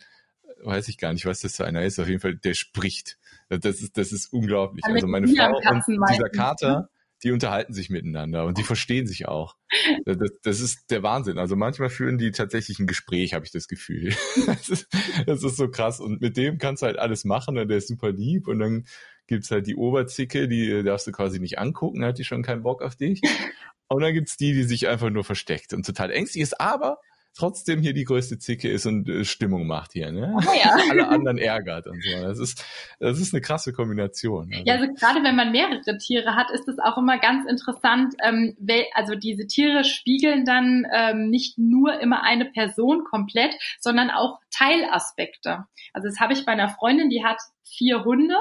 weiß 0.64 0.88
ich 0.88 0.98
gar 0.98 1.14
nicht, 1.14 1.28
was 1.28 1.42
das 1.42 1.58
für 1.58 1.66
einer 1.66 1.84
ist, 1.84 2.00
auf 2.00 2.08
jeden 2.08 2.20
Fall, 2.20 2.36
der 2.36 2.56
spricht. 2.56 3.20
Das 3.50 3.82
ist, 3.82 3.98
das 3.98 4.12
ist 4.12 4.32
unglaublich. 4.34 4.84
Also 4.86 5.08
meine 5.08 5.28
Frau 5.28 5.58
und 5.58 5.84
dieser 6.10 6.30
Kater, 6.30 6.90
die 7.24 7.32
unterhalten 7.32 7.74
sich 7.74 7.90
miteinander 7.90 8.46
und 8.46 8.58
die 8.58 8.64
verstehen 8.64 9.08
sich 9.08 9.28
auch. 9.28 9.56
Das, 10.06 10.18
das, 10.44 10.60
ist 10.60 10.92
der 10.92 11.02
Wahnsinn. 11.02 11.38
Also 11.40 11.56
manchmal 11.56 11.90
führen 11.90 12.18
die 12.18 12.32
tatsächlich 12.32 12.80
ein 12.80 12.88
Gespräch, 12.88 13.34
habe 13.34 13.46
ich 13.46 13.52
das 13.52 13.68
Gefühl. 13.68 14.14
Das 14.46 14.70
ist, 14.70 14.88
das 15.26 15.44
ist 15.44 15.58
so 15.58 15.70
krass. 15.70 16.00
Und 16.00 16.22
mit 16.22 16.38
dem 16.38 16.58
kannst 16.58 16.82
du 16.82 16.86
halt 16.86 17.00
alles 17.00 17.26
machen 17.26 17.58
und 17.58 17.68
der 17.70 17.78
ist 17.78 17.88
super 17.88 18.12
lieb. 18.12 18.48
Und 18.48 18.60
dann 18.60 18.86
gibt's 19.28 19.50
halt 19.50 19.68
die 19.68 19.76
Oberzicke, 19.76 20.48
die 20.48 20.84
darfst 20.84 21.08
du 21.08 21.12
quasi 21.12 21.40
nicht 21.40 21.58
angucken, 21.58 22.02
da 22.02 22.08
hat 22.08 22.18
die 22.18 22.24
schon 22.24 22.44
keinen 22.44 22.64
Bock 22.64 22.82
auf 22.82 22.96
dich. 22.96 23.22
Und 23.88 24.02
dann 24.02 24.14
gibt's 24.14 24.38
die, 24.38 24.54
die 24.54 24.64
sich 24.64 24.88
einfach 24.88 25.12
nur 25.12 25.24
versteckt 25.24 25.72
und 25.74 25.86
total 25.86 26.10
ängstlich 26.10 26.42
ist, 26.42 26.60
aber 26.60 26.98
trotzdem 27.36 27.82
hier 27.82 27.94
die 27.94 28.04
größte 28.04 28.38
Zicke 28.38 28.70
ist 28.70 28.86
und 28.86 29.10
äh, 29.10 29.26
Stimmung 29.26 29.68
macht 29.68 29.94
hier, 29.94 30.12
ne? 30.12 30.36
Oh, 30.36 30.54
ja. 30.54 30.76
Alle 30.90 31.08
anderen 31.08 31.38
ärgert 31.38 31.88
und 31.88 32.02
so. 32.04 32.22
Das 32.22 32.40
ist, 32.40 32.66
das 33.00 33.20
ist 33.20 33.34
eine 33.34 33.42
krasse 33.42 33.74
Kombination. 33.74 34.52
Also. 34.52 34.64
Ja, 34.66 34.76
also 34.76 34.94
gerade 34.94 35.24
wenn 35.24 35.36
man 35.36 35.52
mehrere 35.52 35.98
Tiere 35.98 36.36
hat, 36.36 36.52
ist 36.52 36.68
es 36.68 36.80
auch 36.80 36.98
immer 36.98 37.18
ganz 37.20 37.50
interessant. 37.50 38.16
Ähm, 38.24 38.56
also 38.94 39.16
diese 39.16 39.48
Tiere 39.48 39.84
spiegeln 39.84 40.46
dann 40.46 40.86
ähm, 40.94 41.30
nicht 41.30 41.58
nur 41.58 42.00
immer 42.00 42.24
eine 42.24 42.46
Person 42.46 43.04
komplett, 43.04 43.54
sondern 43.80 44.10
auch 44.10 44.40
Teilaspekte. 44.52 45.66
Also 45.94 46.08
das 46.08 46.20
habe 46.20 46.34
ich 46.34 46.46
bei 46.46 46.52
einer 46.52 46.70
Freundin, 46.70 47.10
die 47.10 47.24
hat 47.24 47.38
vier 47.64 48.04
Hunde 48.04 48.36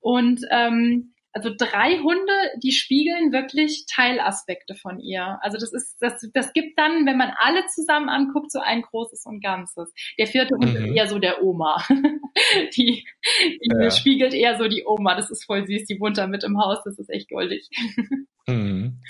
und 0.00 0.40
ähm, 0.50 1.13
also 1.34 1.50
drei 1.56 1.98
Hunde, 1.98 2.32
die 2.62 2.70
spiegeln 2.70 3.32
wirklich 3.32 3.86
Teilaspekte 3.92 4.76
von 4.76 5.00
ihr. 5.00 5.38
Also 5.42 5.58
das 5.58 5.72
ist, 5.72 5.96
das, 6.00 6.24
das 6.32 6.52
gibt 6.52 6.78
dann, 6.78 7.06
wenn 7.06 7.16
man 7.16 7.32
alle 7.36 7.66
zusammen 7.66 8.08
anguckt, 8.08 8.52
so 8.52 8.60
ein 8.60 8.82
großes 8.82 9.26
und 9.26 9.42
Ganzes. 9.42 9.92
Der 10.16 10.28
vierte 10.28 10.54
Hund 10.54 10.70
mhm. 10.70 10.76
ist 10.76 10.96
eher 10.96 11.08
so 11.08 11.18
der 11.18 11.42
Oma. 11.42 11.82
die 12.76 13.04
die 13.34 13.58
ja. 13.68 13.90
spiegelt 13.90 14.32
eher 14.32 14.56
so 14.56 14.68
die 14.68 14.84
Oma. 14.86 15.16
Das 15.16 15.30
ist 15.30 15.44
voll 15.44 15.66
süß. 15.66 15.86
Die 15.86 15.98
wohnt 15.98 16.18
da 16.18 16.28
mit 16.28 16.44
im 16.44 16.56
Haus. 16.58 16.78
Das 16.84 16.98
ist 16.98 17.10
echt 17.10 17.28
goldig. 17.28 17.68
Mhm. 18.46 19.00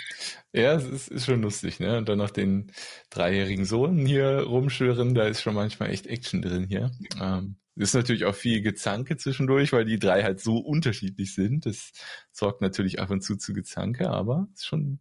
Ja, 0.53 0.75
es 0.75 0.85
ist, 0.85 1.09
ist 1.09 1.27
schon 1.27 1.43
lustig, 1.43 1.81
ne? 1.81 1.99
Und 1.99 2.09
dann 2.09 2.19
noch 2.19 2.31
den 2.31 2.71
dreijährigen 3.11 3.65
Sohn 3.65 4.07
hier 4.07 4.45
rumschwirren, 4.47 5.13
da 5.13 5.27
ist 5.27 5.43
schon 5.43 5.57
manchmal 5.57 5.91
echt 5.91 6.07
Action 6.07 6.41
drin 6.41 6.69
hier. 6.69 6.93
Ähm, 7.21 7.57
ist 7.77 7.95
natürlich 7.95 8.25
auch 8.25 8.35
viel 8.35 8.63
Gezanke 8.63 9.17
zwischendurch, 9.17 9.73
weil 9.73 9.85
die 9.85 9.99
drei 9.99 10.23
halt 10.23 10.41
so 10.41 10.59
unterschiedlich 10.59 11.35
sind. 11.35 11.67
Das 11.67 11.93
sorgt 12.31 12.61
natürlich 12.61 13.01
ab 13.01 13.11
und 13.11 13.23
zu 13.23 13.37
zu 13.37 13.53
Gezanke, 13.53 14.11
aber 14.11 14.49
ist 14.55 14.67
schon, 14.67 15.01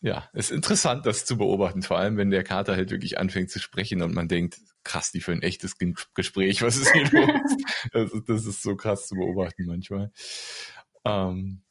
ja, 0.00 0.28
ist 0.32 0.50
interessant, 0.50 1.06
das 1.06 1.24
zu 1.24 1.36
beobachten. 1.36 1.82
Vor 1.82 1.98
allem, 1.98 2.16
wenn 2.16 2.30
der 2.30 2.44
Kater 2.44 2.76
halt 2.76 2.90
wirklich 2.90 3.18
anfängt 3.18 3.50
zu 3.50 3.58
sprechen 3.58 4.02
und 4.02 4.14
man 4.14 4.28
denkt, 4.28 4.60
krass, 4.82 5.12
die 5.12 5.20
für 5.20 5.32
ein 5.32 5.42
echtes 5.42 5.76
Gespräch, 6.14 6.62
was 6.62 6.76
ist 6.76 6.92
hier 6.92 7.10
los? 7.10 7.56
Das 7.92 8.12
ist, 8.12 8.28
das 8.28 8.46
ist 8.46 8.62
so 8.62 8.76
krass 8.76 9.06
zu 9.08 9.14
beobachten 9.14 9.66
manchmal. 9.66 10.10
Ähm, 11.04 11.62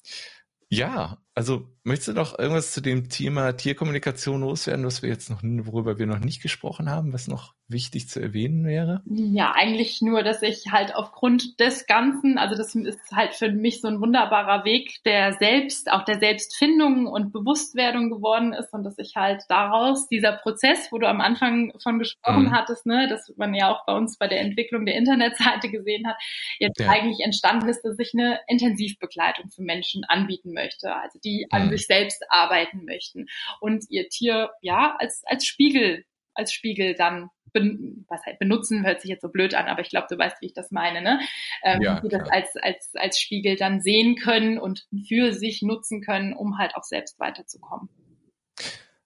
ja, 0.70 1.23
also 1.36 1.68
möchtest 1.84 2.10
du 2.10 2.14
noch 2.14 2.38
irgendwas 2.38 2.72
zu 2.72 2.82
dem 2.82 3.10
Thema 3.10 3.54
Tierkommunikation 3.54 4.42
loswerden, 4.42 4.86
was 4.86 5.02
wir 5.02 5.10
jetzt 5.10 5.30
noch, 5.30 5.42
worüber 5.44 5.98
wir 5.98 6.06
noch 6.06 6.20
nicht 6.20 6.42
gesprochen 6.42 6.90
haben, 6.90 7.12
was 7.12 7.28
noch 7.28 7.54
wichtig 7.68 8.08
zu 8.08 8.22
erwähnen 8.22 8.66
wäre? 8.66 9.02
Ja, 9.06 9.54
eigentlich 9.54 10.02
nur, 10.02 10.24
dass 10.24 10.42
ich 10.42 10.66
halt 10.72 10.96
aufgrund 10.96 11.60
des 11.60 11.88
Ganzen, 11.88 12.38
also 12.38 12.56
das 12.56 12.76
ist 12.76 13.12
halt 13.12 13.34
für 13.34 13.52
mich 13.52 13.82
so 13.82 13.88
ein 13.88 14.00
wunderbarer 14.00 14.64
Weg 14.64 15.02
der 15.06 15.34
Selbst, 15.34 15.92
auch 15.92 16.06
der 16.06 16.20
Selbstfindung 16.20 17.08
und 17.08 17.34
Bewusstwerdung 17.34 18.10
geworden 18.10 18.54
ist 18.54 18.74
und 18.74 18.84
dass 18.84 18.98
ich 18.98 19.16
halt 19.16 19.44
daraus 19.50 20.08
dieser 20.08 20.34
Prozess, 20.34 20.90
wo 20.92 21.00
du 21.00 21.08
am 21.08 21.20
Anfang 21.20 21.74
von 21.82 22.00
gesprochen 22.00 22.46
mhm. 22.46 22.52
hattest, 22.52 22.86
ne, 22.86 23.08
dass 23.10 23.34
man 23.38 23.54
ja 23.54 23.72
auch 23.72 23.86
bei 23.86 23.96
uns 23.96 24.18
bei 24.18 24.28
der 24.28 24.42
Entwicklung 24.42 24.86
der 24.86 24.96
Internetseite 24.96 25.70
gesehen 25.70 26.08
hat, 26.08 26.18
jetzt 26.60 26.80
ja. 26.80 26.90
eigentlich 26.90 27.20
entstanden 27.26 27.68
ist, 27.68 27.82
dass 27.82 27.98
ich 27.98 28.14
eine 28.14 28.40
Intensivbegleitung 28.48 29.50
für 29.50 29.64
Menschen 29.64 30.04
anbieten 30.04 30.54
möchte, 30.54 30.94
also 30.96 31.20
die 31.24 31.48
an 31.50 31.66
mhm. 31.66 31.70
sich 31.72 31.86
selbst 31.88 32.24
arbeiten 32.30 32.86
möchten 32.86 33.28
und 33.60 33.86
ihr 33.90 34.10
Tier 34.10 34.52
ja 34.62 34.96
als 35.00 35.24
als 35.26 35.46
Spiegel 35.46 36.06
als 36.34 36.54
Spiegel 36.54 36.96
dann 36.96 37.30
was 38.08 38.26
halt 38.26 38.40
benutzen, 38.40 38.84
hört 38.84 39.02
sich 39.02 39.10
jetzt 39.10 39.22
so 39.22 39.30
blöd 39.30 39.54
an, 39.54 39.68
aber 39.68 39.82
ich 39.82 39.90
glaube, 39.90 40.08
du 40.10 40.18
weißt, 40.18 40.42
wie 40.42 40.48
ich 40.48 40.54
das 40.54 40.72
meine, 40.72 41.02
ne? 41.02 41.20
Ähm, 41.64 41.82
ja, 41.82 42.00
die 42.00 42.10
das 42.10 42.28
als, 42.30 42.56
als, 42.60 42.92
als 42.96 43.20
Spiegel 43.20 43.56
dann 43.56 43.80
sehen 43.80 44.16
können 44.16 44.58
und 44.58 44.88
für 45.08 45.34
sich 45.34 45.62
nutzen 45.62 46.02
können, 46.02 46.34
um 46.34 46.58
halt 46.58 46.76
auch 46.76 46.84
selbst 46.84 47.20
weiterzukommen. 47.20 47.90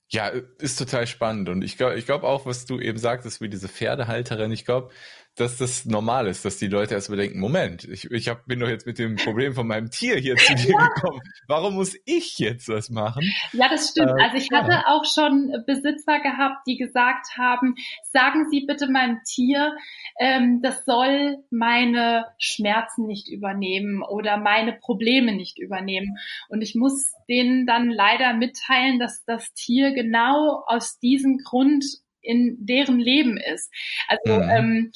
Ja, 0.10 0.32
ist 0.60 0.80
total 0.80 1.06
spannend. 1.08 1.50
Und 1.50 1.62
ich 1.62 1.78
glaube 1.78 1.98
ich 1.98 2.06
glaube 2.06 2.26
auch, 2.26 2.46
was 2.46 2.66
du 2.66 2.80
eben 2.80 2.98
sagtest, 2.98 3.42
wie 3.42 3.50
diese 3.50 3.68
Pferdehalterin, 3.68 4.52
ich 4.52 4.64
glaube, 4.64 4.92
dass 5.38 5.58
das 5.58 5.86
normal 5.86 6.28
ist, 6.28 6.44
dass 6.46 6.58
die 6.58 6.68
Leute 6.68 6.96
erstmal 6.96 7.20
denken, 7.20 7.40
Moment, 7.40 7.84
ich, 7.84 8.10
ich 8.12 8.28
hab, 8.28 8.46
bin 8.48 8.60
doch 8.60 8.68
jetzt 8.68 8.88
mit 8.88 8.98
dem 8.98 9.16
Problem 9.16 9.54
von 9.54 9.68
meinem 9.68 9.92
Tier 9.92 10.18
hier 10.18 10.36
zu 10.36 10.56
dir 10.56 10.72
ja. 10.80 10.88
gekommen. 10.88 11.22
Warum 11.48 11.76
muss 11.76 11.96
ich 12.06 12.40
jetzt 12.40 12.68
was 12.70 12.90
machen? 12.90 13.24
Ja, 13.54 13.70
das 13.70 13.90
stimmt. 13.90 14.10
Äh, 14.18 14.24
also 14.24 14.38
ich 14.38 14.50
hatte 14.52 14.72
ja. 14.72 14.84
auch 14.88 15.06
schon 15.06 15.54
Besitzer 15.68 16.20
gehabt, 16.20 16.66
die 16.68 16.78
gesagt 16.78 17.38
haben, 17.38 17.76
sagen 18.12 18.50
Sie 18.50 18.66
bitte 18.66 18.90
meinem 18.90 19.20
Tier, 19.26 19.76
ähm, 20.20 20.62
das 20.64 20.86
soll 20.86 21.38
meine 21.52 22.26
Schmerzen 22.40 23.06
nicht 23.06 23.30
übernehmen 23.30 24.02
oder 24.02 24.38
meine 24.38 24.74
Probleme 24.74 25.36
nicht 25.36 25.60
übernehmen. 25.60 26.18
Und 26.50 26.62
ich 26.62 26.74
muss 26.74 27.14
denen 27.30 27.68
dann 27.68 27.90
leider 27.90 28.34
mitteilen, 28.34 29.00
dass 29.00 29.24
das 29.26 29.54
Tier 29.54 29.94
genau 29.94 30.64
aus 30.66 30.98
diesem 31.00 31.38
Grund 31.38 31.86
in 32.22 32.58
deren 32.60 33.00
Leben 33.00 33.38
ist. 33.38 33.72
Also 34.08 34.42
mhm. 34.42 34.50
ähm, 34.50 34.92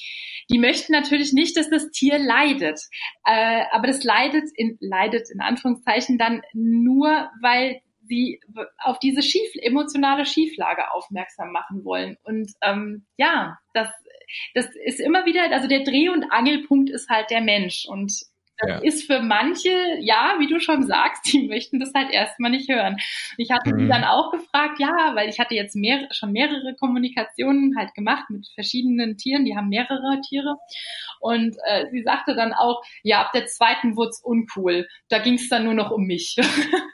die 0.49 0.60
möchten 0.60 0.91
natürlich 0.91 1.34
nicht, 1.34 1.55
dass 1.57 1.69
das 1.69 1.91
Tier 1.91 2.17
leidet, 2.19 2.79
äh, 3.25 3.63
aber 3.71 3.88
das 3.88 4.03
leidet 4.03 4.45
in 4.55 4.77
leidet 4.79 5.29
in 5.34 5.41
Anführungszeichen 5.41 6.17
dann 6.17 6.41
nur, 6.53 7.29
weil 7.41 7.81
sie 8.12 8.41
auf 8.79 8.99
diese 8.99 9.21
schief, 9.21 9.51
emotionale 9.62 10.25
Schieflage 10.25 10.91
aufmerksam 10.91 11.51
machen 11.51 11.86
wollen. 11.86 12.17
Und 12.23 12.51
ähm, 12.62 13.05
ja, 13.17 13.57
das, 13.73 13.88
das 14.53 14.67
ist 14.86 14.99
immer 14.99 15.25
wieder, 15.25 15.51
also 15.51 15.67
der 15.67 15.84
Dreh- 15.84 16.10
und 16.10 16.25
Angelpunkt 16.31 16.89
ist 16.89 17.10
halt 17.10 17.29
der 17.29 17.41
Mensch. 17.41 17.86
Und 17.88 18.13
das 18.62 18.69
ja. 18.69 18.78
ist 18.80 19.08
für 19.08 19.21
manche, 19.21 19.71
ja, 20.00 20.36
wie 20.39 20.47
du 20.47 20.60
schon 20.60 20.84
sagst, 20.84 21.26
die 21.34 21.47
möchten 21.47 21.80
das 21.80 21.91
halt 21.93 22.12
erstmal 22.12 22.52
nicht 22.52 22.69
hören. 22.69 22.97
Ich 23.38 23.52
hatte 23.52 23.74
mhm. 23.74 23.80
sie 23.80 23.88
dann 23.88 24.04
auch 24.04 24.32
gefragt, 24.32 24.80
ja, 24.80 25.12
weil 25.15 25.30
ich 25.30 25.39
hatte 25.39 25.56
jetzt 25.56 25.76
mehr, 25.76 26.08
schon 26.12 26.32
mehrere 26.32 26.76
Kommunikationen 26.80 27.76
halt 27.78 27.93
gemacht 27.93 28.30
mit 28.30 28.47
verschiedenen 28.54 29.17
Tieren, 29.17 29.45
die 29.45 29.56
haben 29.56 29.69
mehrere 29.69 30.21
Tiere. 30.28 30.58
Und 31.19 31.56
äh, 31.65 31.86
sie 31.91 32.04
sagte 32.04 32.36
dann 32.36 32.54
auch, 32.54 32.82
ja, 33.04 33.21
ab 33.21 33.32
der 33.34 33.45
zweiten 33.45 33.95
wurde 33.95 34.10
es 34.10 34.21
uncool. 34.21 34.88
Da 35.10 35.19
ging 35.19 35.36
es 35.36 35.50
dann 35.50 35.63
nur 35.63 35.74
noch 35.74 35.91
um 35.91 36.06
mich. 36.06 36.36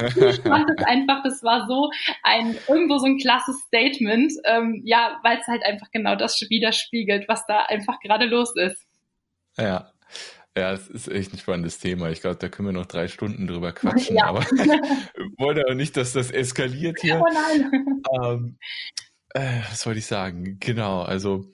ich 0.00 0.40
fand 0.40 0.70
es 0.70 0.84
einfach, 0.84 1.22
das 1.22 1.42
war 1.42 1.66
so 1.66 1.90
ein, 2.22 2.56
irgendwo 2.68 2.98
so 2.98 3.06
ein 3.06 3.18
klasses 3.18 3.58
Statement, 3.66 4.32
ähm, 4.44 4.82
ja, 4.84 5.18
weil 5.22 5.38
es 5.38 5.46
halt 5.46 5.64
einfach 5.64 5.90
genau 5.90 6.16
das 6.16 6.40
widerspiegelt, 6.48 7.28
was 7.28 7.46
da 7.46 7.64
einfach 7.64 8.00
gerade 8.00 8.26
los 8.26 8.54
ist. 8.56 8.86
Ja, 9.56 9.90
Ja, 10.58 10.72
es 10.72 10.88
ist 10.88 11.08
echt 11.08 11.32
ein 11.32 11.38
spannendes 11.38 11.78
Thema. 11.78 12.10
Ich 12.10 12.20
glaube, 12.20 12.36
da 12.36 12.48
können 12.48 12.68
wir 12.68 12.72
noch 12.72 12.86
drei 12.86 13.06
Stunden 13.06 13.46
drüber 13.46 13.72
quatschen, 13.74 14.16
ja. 14.16 14.24
aber 14.24 14.40
wollte 15.38 15.64
auch 15.68 15.74
nicht, 15.74 15.96
dass 15.96 16.12
das 16.12 16.32
eskaliert 16.32 16.98
hier. 17.00 17.20
Oh 17.20 17.32
nein. 17.32 18.02
Ähm, 18.22 18.58
äh, 19.30 19.60
was 19.70 19.86
wollte 19.86 20.00
ich 20.00 20.06
sagen? 20.06 20.58
Genau, 20.58 21.02
also 21.02 21.44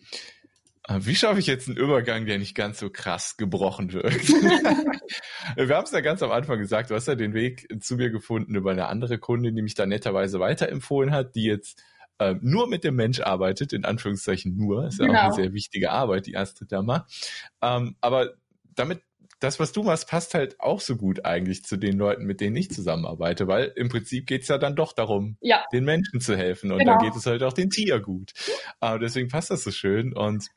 äh, 0.88 1.00
wie 1.00 1.14
schaffe 1.14 1.38
ich 1.38 1.46
jetzt 1.46 1.68
einen 1.68 1.76
Übergang, 1.76 2.24
der 2.24 2.38
nicht 2.38 2.54
ganz 2.54 2.78
so 2.78 2.88
krass 2.88 3.36
gebrochen 3.36 3.92
wirkt? 3.92 4.28
wir 5.56 5.76
haben 5.76 5.84
es 5.84 5.90
ja 5.90 6.00
ganz 6.00 6.22
am 6.22 6.30
Anfang 6.30 6.58
gesagt, 6.58 6.90
du 6.90 6.94
hast 6.94 7.06
ja 7.06 7.14
den 7.14 7.34
Weg 7.34 7.66
zu 7.82 7.96
mir 7.96 8.08
gefunden 8.08 8.54
über 8.54 8.70
eine 8.70 8.86
andere 8.86 9.18
Kundin, 9.18 9.54
die 9.54 9.62
mich 9.62 9.74
da 9.74 9.84
netterweise 9.84 10.40
weiterempfohlen 10.40 11.10
hat, 11.10 11.34
die 11.34 11.44
jetzt 11.44 11.82
äh, 12.18 12.36
nur 12.40 12.68
mit 12.68 12.84
dem 12.84 12.96
Mensch 12.96 13.20
arbeitet, 13.20 13.72
in 13.72 13.84
Anführungszeichen 13.84 14.56
nur, 14.56 14.86
ist 14.86 15.00
ja 15.00 15.06
genau. 15.06 15.18
auch 15.18 15.22
eine 15.24 15.30
genau. 15.32 15.42
sehr 15.42 15.52
wichtige 15.52 15.90
Arbeit, 15.90 16.26
die 16.26 16.36
Astrid 16.36 16.70
da 16.70 16.82
macht. 16.82 17.12
Ähm, 17.60 17.96
aber 18.00 18.34
damit 18.74 19.02
das, 19.40 19.60
was 19.60 19.72
du 19.72 19.82
machst, 19.82 20.08
passt 20.08 20.34
halt 20.34 20.60
auch 20.60 20.80
so 20.80 20.96
gut 20.96 21.24
eigentlich 21.24 21.64
zu 21.64 21.76
den 21.76 21.98
Leuten, 21.98 22.24
mit 22.24 22.40
denen 22.40 22.56
ich 22.56 22.70
zusammenarbeite, 22.70 23.46
weil 23.46 23.72
im 23.76 23.88
Prinzip 23.88 24.26
geht 24.26 24.42
es 24.42 24.48
ja 24.48 24.58
dann 24.58 24.76
doch 24.76 24.92
darum, 24.92 25.36
ja. 25.40 25.64
den 25.72 25.84
Menschen 25.84 26.20
zu 26.20 26.36
helfen 26.36 26.72
und 26.72 26.78
genau. 26.78 26.92
dann 26.92 27.04
geht 27.04 27.16
es 27.16 27.26
halt 27.26 27.42
auch 27.42 27.52
den 27.52 27.70
Tier 27.70 28.00
gut. 28.00 28.32
Aber 28.80 28.98
deswegen 28.98 29.28
passt 29.28 29.50
das 29.50 29.64
so 29.64 29.70
schön 29.70 30.12
und 30.14 30.48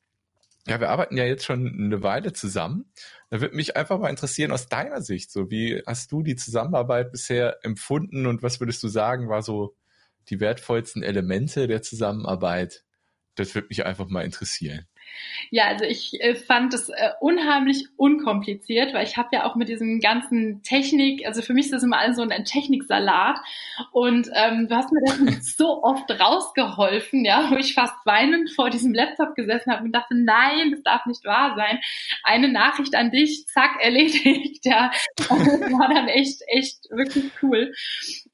ja, 0.68 0.80
wir 0.82 0.90
arbeiten 0.90 1.16
ja 1.16 1.24
jetzt 1.24 1.46
schon 1.46 1.68
eine 1.68 2.04
Weile 2.04 2.34
zusammen. 2.34 2.92
Da 3.30 3.40
würde 3.40 3.56
mich 3.56 3.78
einfach 3.78 4.00
mal 4.00 4.10
interessieren 4.10 4.52
aus 4.52 4.68
deiner 4.68 5.02
Sicht, 5.02 5.32
so 5.32 5.50
wie 5.50 5.82
hast 5.86 6.12
du 6.12 6.24
die 6.24 6.36
Zusammenarbeit 6.36 7.12
bisher 7.12 7.58
empfunden 7.64 8.26
und 8.26 8.44
was 8.44 8.60
würdest 8.60 8.84
du 8.84 8.90
sagen, 8.90 9.30
war 9.30 9.42
so 9.42 9.76
die 10.30 10.42
wertvollsten 10.42 11.04
Elemente 11.04 11.68
der 11.68 11.82
Zusammenarbeit? 11.82 12.84
Das 13.36 13.56
würde 13.56 13.68
mich 13.70 13.86
einfach 13.86 14.08
mal 14.08 14.26
interessieren. 14.26 14.88
Ja, 15.50 15.66
also 15.68 15.86
ich 15.86 16.20
äh, 16.22 16.36
fand 16.36 16.74
es 16.74 16.90
äh, 16.90 17.12
unheimlich 17.22 17.88
unkompliziert, 17.96 18.94
weil 18.94 19.06
ich 19.06 19.18
habe 19.18 19.30
ja 19.32 19.46
auch 19.46 19.56
mit 19.56 19.70
diesem 19.70 20.00
ganzen 20.00 20.62
Technik, 20.64 21.26
also 21.26 21.42
für 21.42 21.54
mich 21.54 21.66
ist 21.66 21.74
das 21.74 21.84
immer 21.84 22.00
alles 22.00 22.18
so 22.18 22.24
ein 22.24 22.46
Techniksalat 22.46 23.40
und 23.92 24.30
ähm, 24.34 24.68
du 24.68 24.76
hast 24.76 24.92
mir 24.92 25.02
das 25.06 25.18
so 25.58 25.84
oft 25.84 26.10
rausgeholfen, 26.12 27.24
ja, 27.24 27.50
wo 27.50 27.56
ich 27.56 27.74
fast 27.74 27.96
weinend 28.06 28.52
vor 28.52 28.70
diesem 28.70 28.94
Laptop 28.94 29.36
gesessen 29.36 29.72
habe 29.72 29.86
und 29.86 29.94
dachte, 29.94 30.16
nein, 30.16 30.72
das 30.72 30.84
darf 30.84 31.06
nicht 31.06 31.24
wahr 31.24 31.56
sein. 31.56 31.80
Eine 32.24 32.50
Nachricht 32.50 32.96
an 32.96 33.12
dich, 33.12 33.46
zack, 33.48 33.78
erledigt, 33.82 34.66
ja. 34.66 34.92
das 35.16 35.30
war 35.30 35.94
dann 35.94 36.08
echt, 36.08 36.42
echt 36.48 36.90
wirklich 36.90 37.32
cool. 37.42 37.74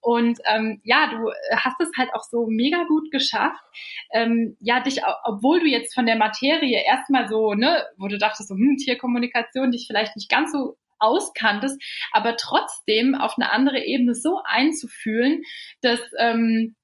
Und 0.01 0.39
ähm, 0.45 0.81
ja, 0.83 1.07
du 1.07 1.29
hast 1.55 1.79
es 1.79 1.91
halt 1.97 2.09
auch 2.13 2.23
so 2.23 2.47
mega 2.47 2.83
gut 2.85 3.11
geschafft, 3.11 3.63
ähm, 4.11 4.57
ja, 4.59 4.79
dich, 4.79 5.01
obwohl 5.23 5.59
du 5.59 5.67
jetzt 5.67 5.93
von 5.93 6.05
der 6.05 6.15
Materie 6.15 6.62
erstmal 6.71 7.27
so, 7.27 7.53
ne, 7.53 7.85
wo 7.97 8.07
du 8.07 8.17
dachtest, 8.17 8.49
so, 8.49 8.55
hm, 8.55 8.77
Tierkommunikation, 8.77 9.71
dich 9.71 9.85
vielleicht 9.87 10.15
nicht 10.15 10.29
ganz 10.29 10.51
so 10.51 10.77
auskanntest, 10.99 11.81
aber 12.11 12.37
trotzdem 12.37 13.15
auf 13.15 13.37
eine 13.37 13.51
andere 13.51 13.83
Ebene 13.83 14.15
so 14.15 14.39
einzufühlen, 14.45 15.43
dass 15.81 15.99
ähm, 16.17 16.75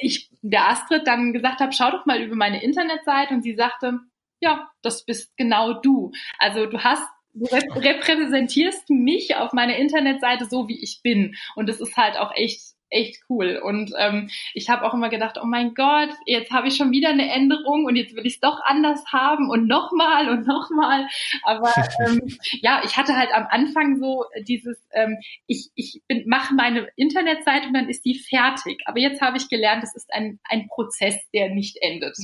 ich 0.00 0.30
der 0.40 0.68
Astrid 0.68 1.06
dann 1.06 1.32
gesagt 1.32 1.60
habe, 1.60 1.72
schau 1.72 1.90
doch 1.90 2.06
mal 2.06 2.22
über 2.22 2.36
meine 2.36 2.62
Internetseite 2.62 3.34
und 3.34 3.42
sie 3.42 3.54
sagte, 3.54 3.98
ja, 4.40 4.70
das 4.82 5.04
bist 5.04 5.36
genau 5.36 5.80
du. 5.80 6.12
Also 6.38 6.66
du 6.66 6.82
hast 6.82 7.06
du 7.34 7.46
repräsentierst 7.46 8.90
mich 8.90 9.36
auf 9.36 9.52
meiner 9.52 9.76
Internetseite 9.76 10.46
so, 10.46 10.68
wie 10.68 10.82
ich 10.82 11.00
bin. 11.02 11.34
Und 11.54 11.68
das 11.68 11.80
ist 11.80 11.96
halt 11.96 12.18
auch 12.18 12.32
echt 12.34 12.71
echt 12.92 13.22
cool. 13.28 13.60
Und 13.62 13.92
ähm, 13.98 14.30
ich 14.54 14.68
habe 14.68 14.84
auch 14.84 14.94
immer 14.94 15.08
gedacht, 15.08 15.38
oh 15.42 15.46
mein 15.46 15.74
Gott, 15.74 16.10
jetzt 16.26 16.50
habe 16.50 16.68
ich 16.68 16.76
schon 16.76 16.92
wieder 16.92 17.08
eine 17.08 17.30
Änderung 17.30 17.86
und 17.86 17.96
jetzt 17.96 18.14
will 18.14 18.26
ich 18.26 18.34
es 18.34 18.40
doch 18.40 18.60
anders 18.64 19.04
haben 19.12 19.50
und 19.50 19.66
nochmal 19.66 20.28
und 20.28 20.46
nochmal. 20.46 21.08
Aber 21.44 21.72
ähm, 22.06 22.20
ja, 22.60 22.82
ich 22.84 22.96
hatte 22.96 23.16
halt 23.16 23.32
am 23.32 23.46
Anfang 23.48 23.98
so 23.98 24.24
dieses, 24.46 24.78
ähm, 24.92 25.18
ich, 25.46 25.70
ich 25.74 26.02
mache 26.26 26.54
meine 26.54 26.88
Internetseite 26.96 27.68
und 27.68 27.74
dann 27.74 27.88
ist 27.88 28.04
die 28.04 28.18
fertig. 28.18 28.82
Aber 28.84 28.98
jetzt 28.98 29.20
habe 29.20 29.36
ich 29.36 29.48
gelernt, 29.48 29.82
es 29.82 29.96
ist 29.96 30.12
ein, 30.12 30.38
ein 30.44 30.68
Prozess, 30.68 31.16
der 31.32 31.50
nicht 31.50 31.78
endet. 31.80 32.16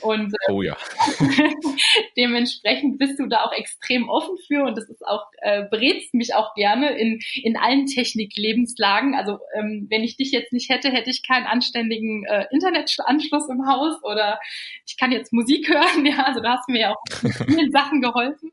Und 0.00 0.32
äh, 0.32 0.52
oh 0.52 0.62
ja. 0.62 0.76
dementsprechend 2.16 2.98
bist 2.98 3.18
du 3.18 3.26
da 3.26 3.44
auch 3.44 3.52
extrem 3.52 4.08
offen 4.08 4.36
für 4.46 4.64
und 4.64 4.76
das 4.76 4.88
ist 4.88 5.04
auch, 5.06 5.26
äh, 5.38 5.64
berätst 5.70 6.14
mich 6.14 6.34
auch 6.34 6.54
gerne 6.54 6.96
in, 6.96 7.20
in 7.42 7.56
allen 7.56 7.86
Techniklebenslagen. 7.86 9.14
Also 9.14 9.38
ähm, 9.56 9.86
wenn 9.90 10.03
ich 10.04 10.16
dich 10.16 10.30
jetzt 10.32 10.52
nicht 10.52 10.70
hätte, 10.70 10.90
hätte 10.90 11.10
ich 11.10 11.26
keinen 11.26 11.46
anständigen 11.46 12.24
äh, 12.26 12.46
Internetanschluss 12.50 13.48
im 13.48 13.66
Haus 13.66 14.02
oder 14.02 14.38
ich 14.86 14.96
kann 14.96 15.12
jetzt 15.12 15.32
Musik 15.32 15.68
hören. 15.72 16.06
Ja, 16.06 16.24
also 16.24 16.40
da 16.40 16.58
hast 16.58 16.68
du 16.68 16.72
mir 16.72 16.80
ja 16.80 16.90
auch 16.92 17.22
mit 17.22 17.34
vielen 17.46 17.72
Sachen 17.72 18.00
geholfen. 18.00 18.52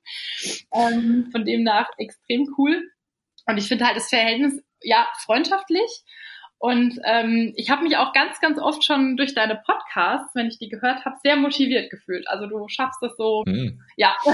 Ähm, 0.74 1.30
von 1.32 1.46
dem 1.46 1.64
nach 1.64 1.90
extrem 1.98 2.48
cool. 2.58 2.90
Und 3.46 3.58
ich 3.58 3.68
finde 3.68 3.86
halt 3.86 3.98
das 3.98 4.10
Verhältnis 4.10 4.62
ja 4.82 5.08
freundschaftlich 5.26 6.04
und 6.62 7.00
ähm, 7.06 7.54
ich 7.56 7.72
habe 7.72 7.82
mich 7.82 7.98
auch 7.98 8.14
ganz, 8.14 8.40
ganz 8.40 8.60
oft 8.60 8.84
schon 8.84 9.18
durch 9.18 9.34
deine 9.34 9.56
Podcasts, 9.56 10.36
wenn 10.36 10.46
ich 10.46 10.60
die 10.60 10.70
gehört 10.70 11.04
habe, 11.06 11.16
sehr 11.24 11.36
motiviert 11.36 11.90
gefühlt. 11.90 12.28
Also 12.28 12.46
du 12.46 12.68
schaffst 12.68 13.02
es 13.02 13.18
so, 13.18 13.42
mhm. 13.48 13.82
ja, 13.98 14.16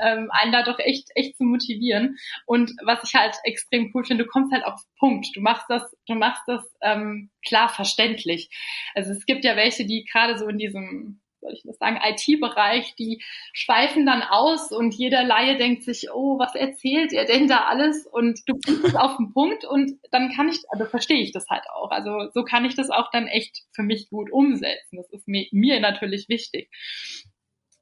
ähm, 0.00 0.30
einen 0.32 0.50
da 0.50 0.64
doch 0.64 0.80
echt, 0.80 1.10
echt 1.14 1.36
zu 1.36 1.44
motivieren. 1.44 2.16
Und 2.44 2.72
was 2.84 3.04
ich 3.04 3.14
halt 3.14 3.36
extrem 3.44 3.92
cool 3.94 4.04
finde, 4.04 4.24
du 4.24 4.30
kommst 4.30 4.52
halt 4.52 4.64
auf 4.64 4.80
Punkt. 4.98 5.28
Du 5.36 5.40
machst 5.40 5.66
das, 5.68 5.84
du 6.08 6.16
machst 6.16 6.42
das 6.48 6.64
ähm, 6.80 7.30
klar 7.46 7.68
verständlich. 7.68 8.50
Also 8.96 9.12
es 9.12 9.24
gibt 9.24 9.44
ja 9.44 9.54
welche, 9.54 9.86
die 9.86 10.04
gerade 10.04 10.36
so 10.36 10.48
in 10.48 10.58
diesem 10.58 11.21
soll 11.42 11.52
ich 11.52 11.62
das 11.64 11.76
sagen, 11.76 12.00
IT-Bereich, 12.02 12.94
die 12.94 13.22
schweifen 13.52 14.06
dann 14.06 14.22
aus 14.22 14.72
und 14.72 14.94
jeder 14.94 15.22
Laie 15.24 15.58
denkt 15.58 15.82
sich, 15.82 16.08
oh, 16.12 16.38
was 16.38 16.54
erzählt 16.54 17.12
ihr 17.12 17.26
denn 17.26 17.48
da 17.48 17.64
alles? 17.64 18.06
Und 18.06 18.40
du 18.46 18.54
bringst 18.58 18.84
es 18.84 18.94
auf 18.96 19.16
den 19.18 19.32
Punkt 19.32 19.64
und 19.66 19.98
dann 20.10 20.32
kann 20.34 20.48
ich, 20.48 20.62
also 20.70 20.86
verstehe 20.86 21.20
ich 21.20 21.32
das 21.32 21.48
halt 21.50 21.64
auch. 21.74 21.90
Also 21.90 22.30
so 22.32 22.44
kann 22.44 22.64
ich 22.64 22.74
das 22.74 22.88
auch 22.88 23.10
dann 23.10 23.26
echt 23.26 23.64
für 23.72 23.82
mich 23.82 24.08
gut 24.08 24.32
umsetzen. 24.32 24.96
Das 24.96 25.10
ist 25.10 25.28
mir, 25.28 25.46
mir 25.52 25.80
natürlich 25.80 26.28
wichtig 26.28 26.70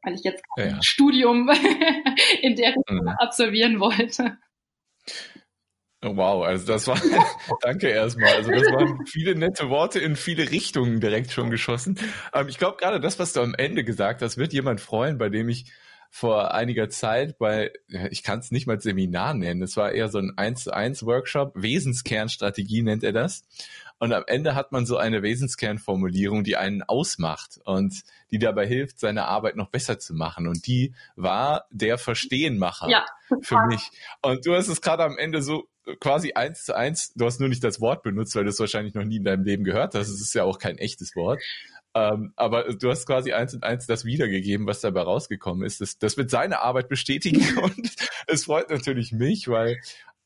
weil 0.03 0.15
ich 0.15 0.23
jetzt 0.25 0.43
ja, 0.57 0.65
ja. 0.65 0.83
Studium 0.83 1.51
in 2.43 2.57
der 2.57 2.69
Richtung 2.69 3.03
mhm. 3.03 3.09
absolvieren 3.19 3.81
wollte. 3.81 4.39
Oh, 6.03 6.17
wow, 6.17 6.45
also 6.45 6.67
das 6.67 6.87
war, 6.87 6.99
danke 7.61 7.89
erstmal. 7.89 8.35
Also 8.35 8.51
das 8.51 8.63
waren 8.73 9.05
viele 9.07 9.35
nette 9.35 9.69
Worte 9.69 9.99
in 9.99 10.17
viele 10.17 10.51
Richtungen 10.51 10.99
direkt 10.99 11.31
schon 11.31 11.51
geschossen. 11.51 11.99
Ähm, 12.33 12.49
ich 12.49 12.57
glaube 12.57 12.79
gerade 12.79 13.01
das, 13.01 13.19
was 13.19 13.35
du 13.35 13.41
am 13.41 13.55
Ende 13.55 13.85
gesagt 13.85 14.23
hast, 14.23 14.39
wird 14.39 14.55
jemand 14.55 14.81
freuen, 14.81 15.19
bei 15.19 15.29
dem 15.29 15.51
ich 15.51 15.71
vor 16.11 16.55
einiger 16.55 16.89
Zeit 16.89 17.39
bei, 17.39 17.71
ich 18.11 18.23
kann 18.23 18.41
es 18.41 18.51
nicht 18.51 18.67
mal 18.67 18.81
Seminar 18.81 19.35
nennen, 19.35 19.63
es 19.63 19.77
war 19.77 19.93
eher 19.93 20.09
so 20.09 20.19
ein 20.19 20.33
1 20.37 20.65
zu 20.65 20.75
1 20.75 21.05
Workshop, 21.07 21.53
Wesenskernstrategie 21.55 22.83
nennt 22.83 23.05
er 23.05 23.13
das. 23.13 23.45
Und 23.99 24.15
am 24.15 24.25
Ende 24.27 24.55
hat 24.55 24.73
man 24.73 24.87
so 24.87 24.97
eine 24.97 25.23
Wesenskernformulierung, 25.23 26.43
die 26.43 26.57
einen 26.57 26.83
ausmacht 26.83 27.61
und 27.65 28.03
die 28.31 28.39
dabei 28.39 28.67
hilft, 28.67 28.99
seine 28.99 29.27
Arbeit 29.27 29.57
noch 29.57 29.69
besser 29.69 29.99
zu 29.99 30.15
machen. 30.15 30.49
Und 30.49 30.67
die 30.67 30.95
war 31.17 31.67
der 31.71 31.99
Verstehenmacher 31.99 32.89
ja, 32.89 33.05
für 33.43 33.67
mich. 33.67 33.91
Und 34.23 34.47
du 34.47 34.55
hast 34.55 34.69
es 34.69 34.81
gerade 34.81 35.05
am 35.05 35.19
Ende 35.19 35.43
so 35.43 35.69
quasi 35.99 36.33
eins 36.33 36.65
zu 36.65 36.77
eins, 36.77 37.13
du 37.15 37.25
hast 37.25 37.41
nur 37.41 37.49
nicht 37.49 37.65
das 37.65 37.81
Wort 37.81 38.03
benutzt, 38.03 38.35
weil 38.37 38.45
du 38.45 38.51
es 38.51 38.61
wahrscheinlich 38.61 38.95
noch 38.95 39.05
nie 39.05 39.17
in 39.17 39.25
deinem 39.25 39.45
Leben 39.45 39.65
gehört 39.65 39.95
hast. 39.95 40.09
Es 40.09 40.21
ist 40.21 40.35
ja 40.35 40.45
auch 40.45 40.59
kein 40.59 40.79
echtes 40.79 41.17
Wort. 41.17 41.41
Ähm, 41.93 42.33
aber 42.37 42.73
du 42.75 42.89
hast 42.89 43.07
quasi 43.07 43.33
eins 43.33 43.53
und 43.55 43.65
eins 43.65 43.87
das 43.87 44.05
wiedergegeben, 44.05 44.67
was 44.67 44.81
dabei 44.81 45.03
rausgekommen 45.03 45.67
ist. 45.67 45.81
Das, 45.81 45.99
das 45.99 46.17
wird 46.17 46.31
seine 46.31 46.61
Arbeit 46.61 46.89
bestätigen 46.89 47.59
und 47.63 47.93
es 48.29 48.45
freut 48.45 48.71
natürlich 48.71 49.13
mich, 49.13 49.49
weil 49.49 49.81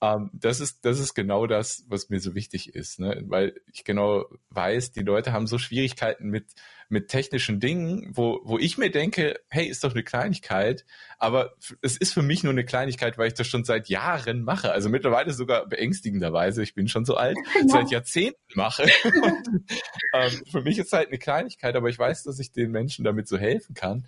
ähm, 0.05 0.31
das 0.33 0.61
ist 0.61 0.85
das 0.85 0.99
ist 0.99 1.15
genau 1.15 1.47
das, 1.47 1.85
was 1.89 2.11
mir 2.11 2.21
so 2.21 2.35
wichtig 2.35 2.75
ist, 2.75 3.01
ne? 3.01 3.23
weil 3.27 3.55
ich 3.73 3.85
genau 3.85 4.27
weiß, 4.51 4.93
die 4.93 5.03
Leute 5.03 5.33
haben 5.33 5.47
so 5.47 5.59
Schwierigkeiten 5.59 6.29
mit 6.29 6.47
mit 6.89 7.09
technischen 7.09 7.61
Dingen, 7.61 8.11
wo, 8.15 8.41
wo 8.45 8.59
ich 8.59 8.77
mir 8.77 8.91
denke, 8.91 9.41
hey, 9.49 9.67
ist 9.67 9.85
doch 9.85 9.93
eine 9.93 10.03
Kleinigkeit, 10.03 10.85
aber 11.19 11.55
es 11.81 11.97
ist 11.97 12.13
für 12.13 12.23
mich 12.23 12.43
nur 12.43 12.53
eine 12.53 12.65
Kleinigkeit, 12.65 13.17
weil 13.17 13.29
ich 13.29 13.35
das 13.35 13.47
schon 13.47 13.65
seit 13.65 13.89
Jahren 13.89 14.43
mache. 14.43 14.71
Also 14.71 14.91
mittlerweile 14.91 15.33
sogar 15.33 15.67
beängstigenderweise, 15.67 16.63
ich 16.63 16.75
bin 16.75 16.87
schon 16.89 17.05
so 17.05 17.17
alt, 17.17 17.37
ja. 17.55 17.69
seit 17.69 17.91
Jahrzehnten 17.91 18.37
mache. 18.55 18.83
Und, 19.05 19.65
ähm, 20.13 20.43
für 20.51 20.61
mich 20.61 20.79
ist 20.79 20.89
es 20.89 20.93
halt 20.93 21.09
eine 21.09 21.19
Kleinigkeit, 21.19 21.75
aber 21.75 21.89
ich 21.89 21.99
weiß, 21.99 22.25
dass 22.25 22.39
ich 22.39 22.53
den 22.53 22.71
Menschen 22.71 23.05
damit 23.05 23.29
so 23.29 23.39
helfen 23.39 23.75
kann. 23.75 24.07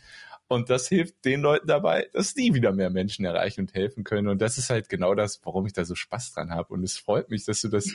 Und 0.49 0.71
das 0.71 0.89
hilft 0.89 1.25
den 1.25 1.41
Leuten 1.41 1.67
dabei, 1.67 2.09
dass 2.13 2.35
die 2.35 2.55
wieder 2.55 2.73
mehr 2.73 2.91
Menschen 2.91 3.25
erreichen 3.25 3.63
und 3.63 3.75
helfen 3.75 4.05
können. 4.05 4.29
Und 4.29 4.41
das 4.41 4.59
ist 4.59 4.71
halt 4.71 4.89
genau 4.89 5.15
das, 5.15 5.41
warum 5.45 5.67
ich 5.67 5.73
da 5.73 5.85
so 5.85 5.95
Spaß 5.95 6.33
dran 6.33 6.51
habe. 6.51 6.73
Und 6.73 6.85
es 6.85 6.97
freut 6.97 7.31
mich, 7.31 7.45
dass 7.45 7.61
du 7.63 7.69
das 7.69 7.91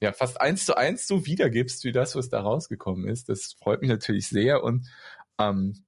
ja 0.00 0.12
fast 0.12 0.40
eins 0.40 0.64
zu 0.64 0.76
eins 0.76 1.06
so 1.06 1.26
wiedergibst, 1.26 1.84
wie 1.84 1.92
das, 1.92 2.16
was 2.16 2.30
da 2.30 2.40
rausgekommen 2.40 3.06
ist. 3.06 3.28
Das 3.28 3.52
freut 3.52 3.82
mich 3.82 3.90
natürlich 3.90 4.28
sehr 4.28 4.64
und 4.64 4.86
ähm, 5.38 5.84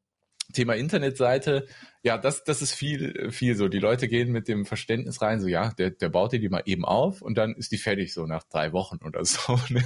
Thema 0.52 0.74
Internetseite, 0.74 1.66
ja, 2.02 2.18
das, 2.18 2.42
das 2.44 2.62
ist 2.62 2.74
viel, 2.74 3.30
viel 3.30 3.54
so. 3.54 3.68
Die 3.68 3.78
Leute 3.78 4.08
gehen 4.08 4.32
mit 4.32 4.48
dem 4.48 4.66
Verständnis 4.66 5.22
rein, 5.22 5.40
so 5.40 5.46
ja, 5.46 5.70
der, 5.70 5.90
der 5.90 6.08
baut 6.08 6.32
dir 6.32 6.40
die 6.40 6.48
mal 6.48 6.62
eben 6.66 6.84
auf 6.84 7.22
und 7.22 7.38
dann 7.38 7.54
ist 7.54 7.70
die 7.72 7.78
fertig 7.78 8.12
so 8.12 8.26
nach 8.26 8.42
drei 8.42 8.72
Wochen 8.72 8.98
oder 9.04 9.24
so. 9.24 9.58
Ne? 9.70 9.82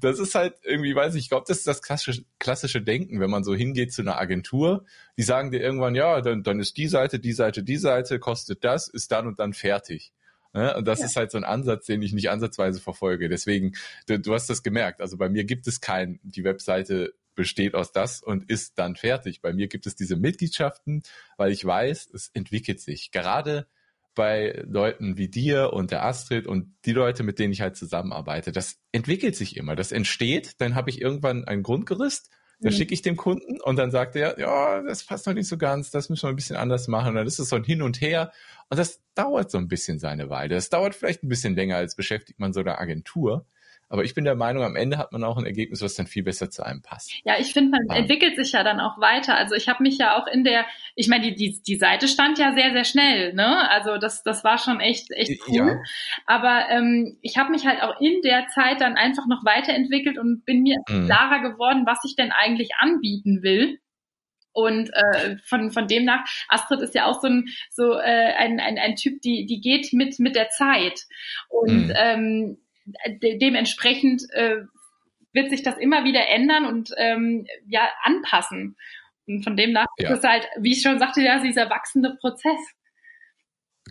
Das 0.00 0.18
ist 0.18 0.34
halt 0.34 0.54
irgendwie, 0.64 0.94
weiß 0.94 1.14
ich, 1.14 1.24
ich 1.24 1.28
glaube, 1.28 1.44
das 1.46 1.58
ist 1.58 1.66
das 1.66 1.82
klassische, 1.82 2.24
klassische 2.38 2.82
Denken, 2.82 3.20
wenn 3.20 3.30
man 3.30 3.44
so 3.44 3.54
hingeht 3.54 3.92
zu 3.92 4.02
einer 4.02 4.18
Agentur, 4.18 4.84
die 5.16 5.22
sagen 5.22 5.50
dir 5.50 5.60
irgendwann, 5.60 5.94
ja, 5.94 6.20
dann, 6.22 6.42
dann 6.42 6.58
ist 6.58 6.76
die 6.76 6.88
Seite, 6.88 7.20
die 7.20 7.32
Seite, 7.32 7.62
die 7.62 7.76
Seite, 7.76 8.18
kostet 8.18 8.64
das, 8.64 8.88
ist 8.88 9.12
dann 9.12 9.26
und 9.26 9.38
dann 9.38 9.52
fertig. 9.52 10.12
Ne? 10.54 10.74
Und 10.76 10.86
das 10.86 11.00
ja. 11.00 11.06
ist 11.06 11.16
halt 11.16 11.30
so 11.30 11.38
ein 11.38 11.44
Ansatz, 11.44 11.86
den 11.86 12.02
ich 12.02 12.12
nicht 12.12 12.30
ansatzweise 12.30 12.80
verfolge. 12.80 13.28
Deswegen, 13.28 13.72
du, 14.06 14.18
du 14.18 14.34
hast 14.34 14.50
das 14.50 14.62
gemerkt. 14.62 15.00
Also 15.00 15.16
bei 15.16 15.28
mir 15.28 15.44
gibt 15.44 15.66
es 15.66 15.80
kein, 15.80 16.18
die 16.22 16.44
Webseite 16.44 17.14
besteht 17.34 17.74
aus 17.74 17.92
das 17.92 18.22
und 18.22 18.50
ist 18.50 18.78
dann 18.78 18.96
fertig. 18.96 19.40
Bei 19.40 19.52
mir 19.52 19.68
gibt 19.68 19.86
es 19.86 19.96
diese 19.96 20.16
Mitgliedschaften, 20.16 21.02
weil 21.36 21.52
ich 21.52 21.64
weiß, 21.64 22.10
es 22.12 22.30
entwickelt 22.34 22.80
sich. 22.80 23.10
Gerade 23.10 23.66
bei 24.14 24.62
Leuten 24.66 25.16
wie 25.16 25.28
dir 25.28 25.72
und 25.72 25.90
der 25.90 26.04
Astrid 26.04 26.46
und 26.46 26.74
die 26.84 26.92
Leute, 26.92 27.22
mit 27.22 27.38
denen 27.38 27.52
ich 27.52 27.62
halt 27.62 27.76
zusammenarbeite, 27.76 28.52
das 28.52 28.78
entwickelt 28.92 29.36
sich 29.36 29.56
immer. 29.56 29.74
Das 29.74 29.92
entsteht, 29.92 30.60
dann 30.60 30.74
habe 30.74 30.90
ich 30.90 31.00
irgendwann 31.00 31.44
ein 31.44 31.62
Grundgerüst, 31.62 32.30
das 32.62 32.74
mhm. 32.74 32.78
schicke 32.78 32.94
ich 32.94 33.02
dem 33.02 33.16
Kunden 33.16 33.60
und 33.60 33.76
dann 33.76 33.90
sagt 33.90 34.14
er, 34.14 34.38
ja, 34.38 34.82
das 34.82 35.04
passt 35.04 35.26
noch 35.26 35.34
nicht 35.34 35.48
so 35.48 35.58
ganz, 35.58 35.90
das 35.90 36.08
müssen 36.08 36.24
wir 36.24 36.30
ein 36.30 36.36
bisschen 36.36 36.56
anders 36.56 36.86
machen. 36.88 37.08
Und 37.08 37.14
dann 37.16 37.26
ist 37.26 37.38
es 37.38 37.48
so 37.48 37.56
ein 37.56 37.64
Hin 37.64 37.82
und 37.82 38.00
Her 38.00 38.32
und 38.70 38.78
das 38.78 39.00
dauert 39.14 39.50
so 39.50 39.58
ein 39.58 39.68
bisschen 39.68 39.98
seine 39.98 40.30
Weile. 40.30 40.54
Das 40.54 40.70
dauert 40.70 40.94
vielleicht 40.94 41.24
ein 41.24 41.28
bisschen 41.28 41.56
länger, 41.56 41.76
als 41.76 41.96
beschäftigt 41.96 42.38
man 42.38 42.52
so 42.52 42.60
eine 42.60 42.78
Agentur. 42.78 43.46
Aber 43.92 44.04
ich 44.04 44.14
bin 44.14 44.24
der 44.24 44.36
Meinung, 44.36 44.64
am 44.64 44.74
Ende 44.74 44.96
hat 44.96 45.12
man 45.12 45.22
auch 45.22 45.36
ein 45.36 45.44
Ergebnis, 45.44 45.82
was 45.82 45.94
dann 45.96 46.06
viel 46.06 46.22
besser 46.22 46.48
zu 46.48 46.64
einem 46.64 46.80
passt. 46.80 47.12
Ja, 47.24 47.38
ich 47.38 47.52
finde, 47.52 47.72
man 47.72 47.82
ah. 47.90 47.96
entwickelt 47.98 48.36
sich 48.36 48.52
ja 48.52 48.64
dann 48.64 48.80
auch 48.80 48.98
weiter. 48.98 49.36
Also 49.36 49.54
ich 49.54 49.68
habe 49.68 49.82
mich 49.82 49.98
ja 49.98 50.16
auch 50.16 50.26
in 50.26 50.44
der, 50.44 50.64
ich 50.94 51.08
meine, 51.08 51.24
die, 51.24 51.34
die, 51.34 51.62
die 51.62 51.76
Seite 51.76 52.08
stand 52.08 52.38
ja 52.38 52.54
sehr, 52.54 52.72
sehr 52.72 52.84
schnell, 52.84 53.34
ne? 53.34 53.68
Also 53.68 53.98
das, 53.98 54.22
das 54.22 54.44
war 54.44 54.56
schon 54.56 54.80
echt, 54.80 55.10
echt 55.10 55.42
cool. 55.46 55.68
Ja. 55.68 55.76
Aber 56.24 56.70
ähm, 56.70 57.18
ich 57.20 57.36
habe 57.36 57.50
mich 57.50 57.66
halt 57.66 57.82
auch 57.82 58.00
in 58.00 58.22
der 58.22 58.46
Zeit 58.48 58.80
dann 58.80 58.96
einfach 58.96 59.26
noch 59.26 59.44
weiterentwickelt 59.44 60.16
und 60.16 60.46
bin 60.46 60.62
mir 60.62 60.78
mhm. 60.88 61.04
klarer 61.04 61.42
geworden, 61.42 61.82
was 61.84 61.98
ich 62.06 62.16
denn 62.16 62.32
eigentlich 62.32 62.70
anbieten 62.78 63.42
will. 63.42 63.78
Und 64.52 64.88
äh, 64.94 65.36
von, 65.44 65.70
von 65.70 65.86
dem 65.86 66.06
nach, 66.06 66.24
Astrid 66.48 66.80
ist 66.80 66.94
ja 66.94 67.04
auch 67.04 67.20
so 67.20 67.28
ein, 67.28 67.44
so, 67.68 67.92
äh, 67.92 68.32
ein, 68.38 68.58
ein, 68.58 68.78
ein 68.78 68.96
Typ, 68.96 69.20
die, 69.20 69.44
die 69.44 69.60
geht 69.60 69.92
mit, 69.92 70.18
mit 70.18 70.34
der 70.34 70.48
Zeit. 70.48 71.02
Und 71.50 71.88
mhm. 71.88 71.94
ähm, 71.94 72.58
de 72.84 73.38
dementsprechend 73.38 74.22
äh, 74.32 74.62
wird 75.32 75.50
sich 75.50 75.62
das 75.62 75.78
immer 75.78 76.04
wieder 76.04 76.28
ändern 76.28 76.66
und 76.66 76.92
ähm, 76.96 77.46
ja 77.66 77.88
anpassen. 78.02 78.76
Und 79.26 79.44
von 79.44 79.56
dem 79.56 79.72
nach 79.72 79.86
ja. 79.98 80.10
ist 80.10 80.18
es 80.18 80.24
halt, 80.24 80.48
wie 80.58 80.72
ich 80.72 80.82
schon 80.82 80.98
sagte, 80.98 81.22
ja, 81.22 81.40
dieser 81.42 81.70
wachsende 81.70 82.16
Prozess. 82.20 82.58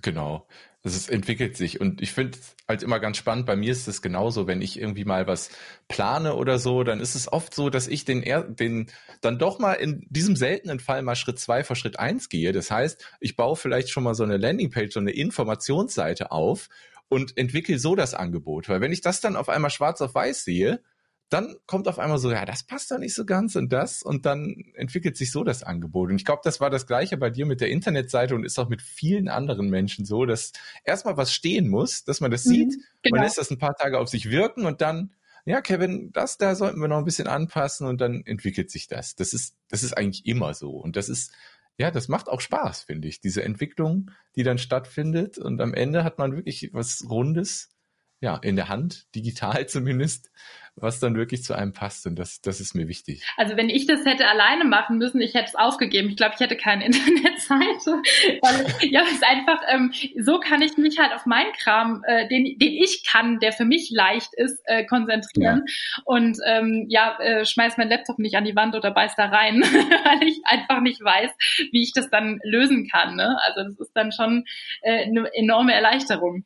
Genau. 0.02 0.48
Es 0.84 1.10
entwickelt 1.10 1.56
sich 1.56 1.80
und 1.80 2.02
ich 2.02 2.12
finde 2.12 2.40
es 2.40 2.56
halt 2.68 2.82
immer 2.82 3.00
ganz 3.00 3.18
spannend. 3.18 3.46
Bei 3.46 3.56
mir 3.56 3.72
ist 3.72 3.88
es 3.88 4.02
genauso, 4.02 4.48
wenn 4.48 4.64
ich 4.64 4.80
irgendwie 4.80 5.06
mal 5.06 5.28
was 5.28 5.52
plane 5.88 6.36
oder 6.36 6.58
so, 6.58 6.84
dann 6.84 7.00
ist 7.00 7.14
es 7.14 7.32
oft 7.32 7.54
so, 7.54 7.70
dass 7.70 7.88
ich 7.88 8.04
den, 8.04 8.24
den 8.56 8.88
dann 9.22 9.38
doch 9.38 9.60
mal 9.60 9.74
in 9.74 10.08
diesem 10.10 10.36
seltenen 10.36 10.80
Fall 10.80 11.04
mal 11.04 11.16
Schritt 11.16 11.38
zwei 11.38 11.64
vor 11.64 11.76
Schritt 11.76 12.00
eins 12.00 12.30
gehe. 12.30 12.52
Das 12.52 12.72
heißt, 12.72 13.16
ich 13.20 13.36
baue 13.36 13.58
vielleicht 13.58 13.92
schon 13.92 14.04
mal 14.04 14.16
so 14.16 14.24
eine 14.24 14.38
Landingpage, 14.38 14.92
so 14.92 15.00
eine 15.00 15.12
Informationsseite 15.12 16.32
auf 16.32 16.68
und 17.12 17.38
entwickle 17.38 17.78
so 17.78 17.94
das 17.94 18.14
Angebot. 18.14 18.70
Weil 18.70 18.80
wenn 18.80 18.94
ich 18.94 19.02
das 19.02 19.20
dann 19.20 19.36
auf 19.36 19.50
einmal 19.50 19.70
schwarz 19.70 20.00
auf 20.00 20.16
weiß 20.16 20.46
sehe, 20.46 20.82
dann 21.28 21.56
kommt 21.66 21.90
auf 21.90 22.00
einmal 22.00 22.18
so, 22.20 22.32
ja, 22.32 22.46
das 22.46 22.64
passt 22.64 22.90
doch 22.90 23.00
nicht 23.00 23.14
so 23.14 23.26
ganz 23.26 23.58
und 23.58 23.72
das 23.74 24.02
und 24.02 24.26
dann 24.26 24.72
entwickelt 24.76 25.18
sich 25.18 25.32
so 25.32 25.44
das 25.44 25.62
Angebot. 25.62 26.10
Und 26.10 26.16
ich 26.16 26.24
glaube, 26.24 26.42
das 26.46 26.62
war 26.62 26.70
das 26.70 26.88
gleiche 26.88 27.18
bei 27.18 27.30
dir 27.30 27.46
mit 27.46 27.60
der 27.60 27.70
Internetseite 27.70 28.34
und 28.34 28.46
ist 28.46 28.58
auch 28.60 28.70
mit 28.70 28.82
vielen 28.82 29.28
anderen 29.28 29.70
Menschen 29.70 30.06
so, 30.06 30.26
dass 30.26 30.54
erstmal 30.86 31.18
was 31.18 31.34
stehen 31.34 31.68
muss, 31.68 32.06
dass 32.06 32.22
man 32.22 32.32
das 32.32 32.46
mhm, 32.46 32.50
sieht, 32.50 32.74
genau. 33.02 33.18
man 33.18 33.24
lässt 33.26 33.38
das 33.38 33.52
ein 33.52 33.60
paar 33.60 33.76
Tage 33.76 34.00
auf 34.00 34.08
sich 34.08 34.30
wirken 34.30 34.66
und 34.66 34.80
dann, 34.80 35.14
ja, 35.44 35.60
Kevin, 35.60 36.12
das 36.14 36.38
da 36.38 36.56
sollten 36.56 36.80
wir 36.80 36.88
noch 36.88 37.00
ein 37.00 37.06
bisschen 37.06 37.28
anpassen 37.28 37.88
und 37.88 38.00
dann 38.00 38.26
entwickelt 38.26 38.72
sich 38.72 38.88
das. 38.88 39.16
Das 39.16 39.34
ist, 39.34 39.58
das 39.68 39.84
ist 39.84 39.98
eigentlich 39.98 40.26
immer 40.26 40.54
so. 40.54 40.72
Und 40.72 40.96
das 40.96 41.10
ist 41.10 41.34
ja, 41.82 41.90
das 41.90 42.08
macht 42.08 42.30
auch 42.30 42.42
Spaß, 42.42 42.84
finde 42.84 43.08
ich, 43.08 43.22
diese 43.22 43.44
Entwicklung, 43.44 44.12
die 44.36 44.44
dann 44.44 44.60
stattfindet. 44.60 45.40
Und 45.40 45.60
am 45.62 45.74
Ende 45.74 46.04
hat 46.04 46.20
man 46.20 46.36
wirklich 46.36 46.70
was 46.74 47.10
Rundes, 47.10 47.76
ja, 48.22 48.38
in 48.38 48.56
der 48.56 48.70
Hand, 48.70 49.14
digital 49.16 49.66
zumindest, 49.68 50.32
was 50.76 51.02
dann 51.02 51.16
wirklich 51.16 51.44
zu 51.44 51.54
einem 51.54 51.74
passt. 51.74 52.08
Und 52.08 52.18
das, 52.18 52.40
das 52.40 52.62
ist 52.62 52.76
mir 52.76 52.88
wichtig. 52.88 53.26
Also 53.36 53.58
wenn 53.58 53.68
ich 53.68 53.88
das 53.88 54.06
hätte 54.06 54.28
alleine 54.28 54.64
machen 54.64 55.00
müssen, 55.00 55.20
ich 55.20 55.34
hätte 55.34 55.50
es 55.50 55.56
aufgegeben. 55.56 56.10
Ich 56.10 56.16
glaube, 56.16 56.36
ich 56.36 56.40
hätte 56.40 56.56
keine 56.56 56.86
Internetseite. 56.86 58.02
Weil, 58.42 58.90
ja, 58.90 59.02
es 59.02 59.12
ist 59.12 59.26
einfach, 59.26 59.62
ähm, 59.68 59.92
so 60.18 60.40
kann 60.40 60.62
ich 60.62 60.78
mich 60.78 60.98
halt 60.98 61.14
auf 61.14 61.26
meinen 61.26 61.52
Kram, 61.54 62.04
äh, 62.08 62.28
den, 62.30 62.58
den 62.58 62.72
ich 62.72 63.04
kann, 63.06 63.40
der 63.40 63.52
für 63.52 63.66
mich 63.66 63.90
leicht 63.92 64.34
ist, 64.36 64.62
äh, 64.66 64.86
konzentrieren. 64.86 65.64
Ja. 65.66 66.04
Und 66.06 66.38
ähm, 66.46 66.86
ja, 66.88 67.20
äh, 67.20 67.44
schmeiß 67.44 67.78
meinen 67.78 67.90
Laptop 67.90 68.20
nicht 68.20 68.36
an 68.36 68.46
die 68.46 68.56
Wand 68.56 68.76
oder 68.76 68.92
beiß 68.92 69.16
da 69.16 69.26
rein, 69.26 69.62
weil 69.62 70.28
ich 70.28 70.40
einfach 70.46 70.80
nicht 70.80 71.02
weiß, 71.04 71.32
wie 71.72 71.82
ich 71.82 71.92
das 71.92 72.10
dann 72.10 72.40
lösen 72.44 72.88
kann. 72.88 73.16
Ne? 73.16 73.38
Also 73.48 73.64
das 73.64 73.80
ist 73.80 73.92
dann 73.94 74.12
schon 74.12 74.46
äh, 74.84 75.06
eine 75.06 75.28
enorme 75.34 75.74
Erleichterung. 75.74 76.46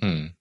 Hm. 0.00 0.34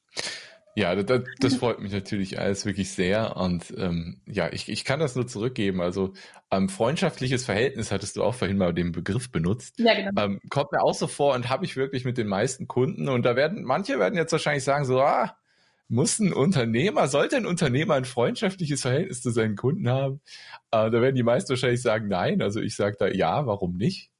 Ja, 0.77 0.93
das, 0.93 1.23
das 1.39 1.55
freut 1.55 1.79
mich 1.79 1.91
natürlich 1.91 2.39
alles 2.39 2.67
wirklich 2.67 2.91
sehr. 2.91 3.35
Und 3.35 3.73
ähm, 3.75 4.21
ja, 4.27 4.53
ich, 4.53 4.69
ich 4.69 4.85
kann 4.85 4.99
das 4.99 5.15
nur 5.15 5.25
zurückgeben. 5.25 5.81
Also 5.81 6.13
ähm, 6.51 6.69
freundschaftliches 6.69 7.45
Verhältnis 7.45 7.91
hattest 7.91 8.15
du 8.15 8.23
auch 8.23 8.35
vorhin 8.35 8.59
mal 8.59 8.75
den 8.75 8.91
Begriff 8.91 9.31
benutzt. 9.31 9.79
Ja, 9.79 9.95
genau. 9.95 10.11
Ähm, 10.21 10.39
kommt 10.51 10.71
mir 10.71 10.83
auch 10.83 10.93
so 10.93 11.07
vor 11.07 11.33
und 11.33 11.49
habe 11.49 11.65
ich 11.65 11.77
wirklich 11.77 12.05
mit 12.05 12.19
den 12.19 12.27
meisten 12.27 12.67
Kunden. 12.67 13.09
Und 13.09 13.23
da 13.23 13.35
werden, 13.35 13.63
manche 13.63 13.97
werden 13.97 14.13
jetzt 14.13 14.31
wahrscheinlich 14.31 14.63
sagen, 14.63 14.85
so, 14.85 15.01
ah, 15.01 15.35
muss 15.87 16.19
ein 16.19 16.31
Unternehmer, 16.31 17.07
sollte 17.07 17.37
ein 17.37 17.47
Unternehmer 17.47 17.95
ein 17.95 18.05
freundschaftliches 18.05 18.83
Verhältnis 18.83 19.23
zu 19.23 19.31
seinen 19.31 19.55
Kunden 19.55 19.89
haben? 19.89 20.21
Äh, 20.69 20.91
da 20.91 21.01
werden 21.01 21.15
die 21.15 21.23
meisten 21.23 21.49
wahrscheinlich 21.49 21.81
sagen, 21.81 22.07
nein. 22.07 22.39
Also 22.43 22.61
ich 22.61 22.75
sage 22.75 22.97
da 22.99 23.07
ja, 23.07 23.47
warum 23.47 23.77
nicht? 23.77 24.11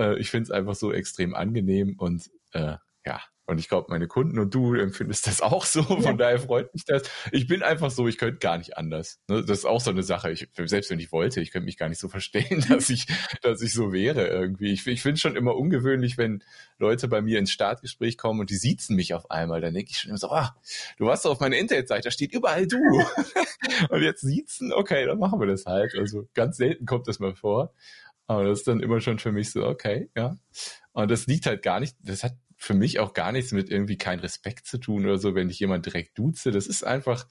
Äh, 0.00 0.18
ich 0.18 0.28
finde 0.28 0.42
es 0.42 0.50
einfach 0.50 0.74
so 0.74 0.92
extrem 0.92 1.36
angenehm 1.36 1.94
und 1.98 2.32
äh, 2.50 2.78
ja, 3.06 3.20
und 3.46 3.58
ich 3.58 3.68
glaube, 3.68 3.88
meine 3.90 4.06
Kunden 4.06 4.38
und 4.38 4.54
du 4.54 4.74
empfindest 4.74 5.26
das 5.26 5.42
auch 5.42 5.66
so. 5.66 5.82
Von 5.82 6.02
ja. 6.02 6.12
daher 6.14 6.38
freut 6.38 6.72
mich 6.72 6.84
das. 6.86 7.02
Ich 7.30 7.46
bin 7.46 7.62
einfach 7.62 7.90
so, 7.90 8.08
ich 8.08 8.16
könnte 8.16 8.38
gar 8.38 8.56
nicht 8.56 8.78
anders. 8.78 9.20
Ne? 9.28 9.44
Das 9.44 9.58
ist 9.58 9.64
auch 9.66 9.82
so 9.82 9.90
eine 9.90 10.02
Sache. 10.02 10.30
Ich, 10.30 10.48
selbst 10.64 10.90
wenn 10.90 10.98
ich 10.98 11.12
wollte, 11.12 11.42
ich 11.42 11.50
könnte 11.50 11.66
mich 11.66 11.76
gar 11.76 11.90
nicht 11.90 12.00
so 12.00 12.08
verstehen, 12.08 12.64
dass 12.68 12.88
ich, 12.88 13.06
dass 13.42 13.60
ich 13.60 13.74
so 13.74 13.92
wäre 13.92 14.26
irgendwie. 14.28 14.72
Ich, 14.72 14.86
ich 14.86 15.02
finde 15.02 15.14
es 15.14 15.20
schon 15.20 15.36
immer 15.36 15.56
ungewöhnlich, 15.56 16.16
wenn 16.16 16.42
Leute 16.78 17.06
bei 17.06 17.20
mir 17.20 17.38
ins 17.38 17.50
Startgespräch 17.50 18.16
kommen 18.16 18.40
und 18.40 18.48
die 18.48 18.56
siezen 18.56 18.96
mich 18.96 19.12
auf 19.12 19.30
einmal. 19.30 19.60
Dann 19.60 19.74
denke 19.74 19.90
ich 19.90 19.98
schon 19.98 20.08
immer 20.10 20.18
so, 20.18 20.30
ah, 20.30 20.56
du 20.96 21.04
warst 21.04 21.26
doch 21.26 21.32
auf 21.32 21.40
meiner 21.40 21.58
Internetseite, 21.58 22.04
da 22.04 22.10
steht 22.10 22.32
überall 22.32 22.66
du. 22.66 22.78
und 23.90 24.02
jetzt 24.02 24.22
siezen, 24.22 24.72
okay, 24.72 25.04
dann 25.04 25.18
machen 25.18 25.38
wir 25.38 25.46
das 25.46 25.66
halt. 25.66 25.94
Also 25.98 26.26
ganz 26.32 26.56
selten 26.56 26.86
kommt 26.86 27.08
das 27.08 27.18
mal 27.18 27.34
vor. 27.34 27.74
Aber 28.26 28.44
das 28.44 28.60
ist 28.60 28.68
dann 28.68 28.80
immer 28.80 29.00
schon 29.00 29.18
für 29.18 29.32
mich 29.32 29.50
so, 29.50 29.66
okay, 29.66 30.08
ja. 30.16 30.38
Und 30.92 31.10
das 31.10 31.26
liegt 31.26 31.46
halt 31.46 31.62
gar 31.62 31.80
nicht, 31.80 31.96
das 32.00 32.24
hat 32.24 32.32
für 32.64 32.74
mich 32.74 32.98
auch 32.98 33.12
gar 33.12 33.30
nichts 33.30 33.52
mit 33.52 33.70
irgendwie 33.70 33.98
kein 33.98 34.20
Respekt 34.20 34.66
zu 34.66 34.78
tun 34.78 35.04
oder 35.04 35.18
so, 35.18 35.34
wenn 35.34 35.50
ich 35.50 35.60
jemand 35.60 35.86
direkt 35.86 36.18
duze. 36.18 36.50
Das 36.50 36.66
ist 36.66 36.82
einfach 36.82 37.26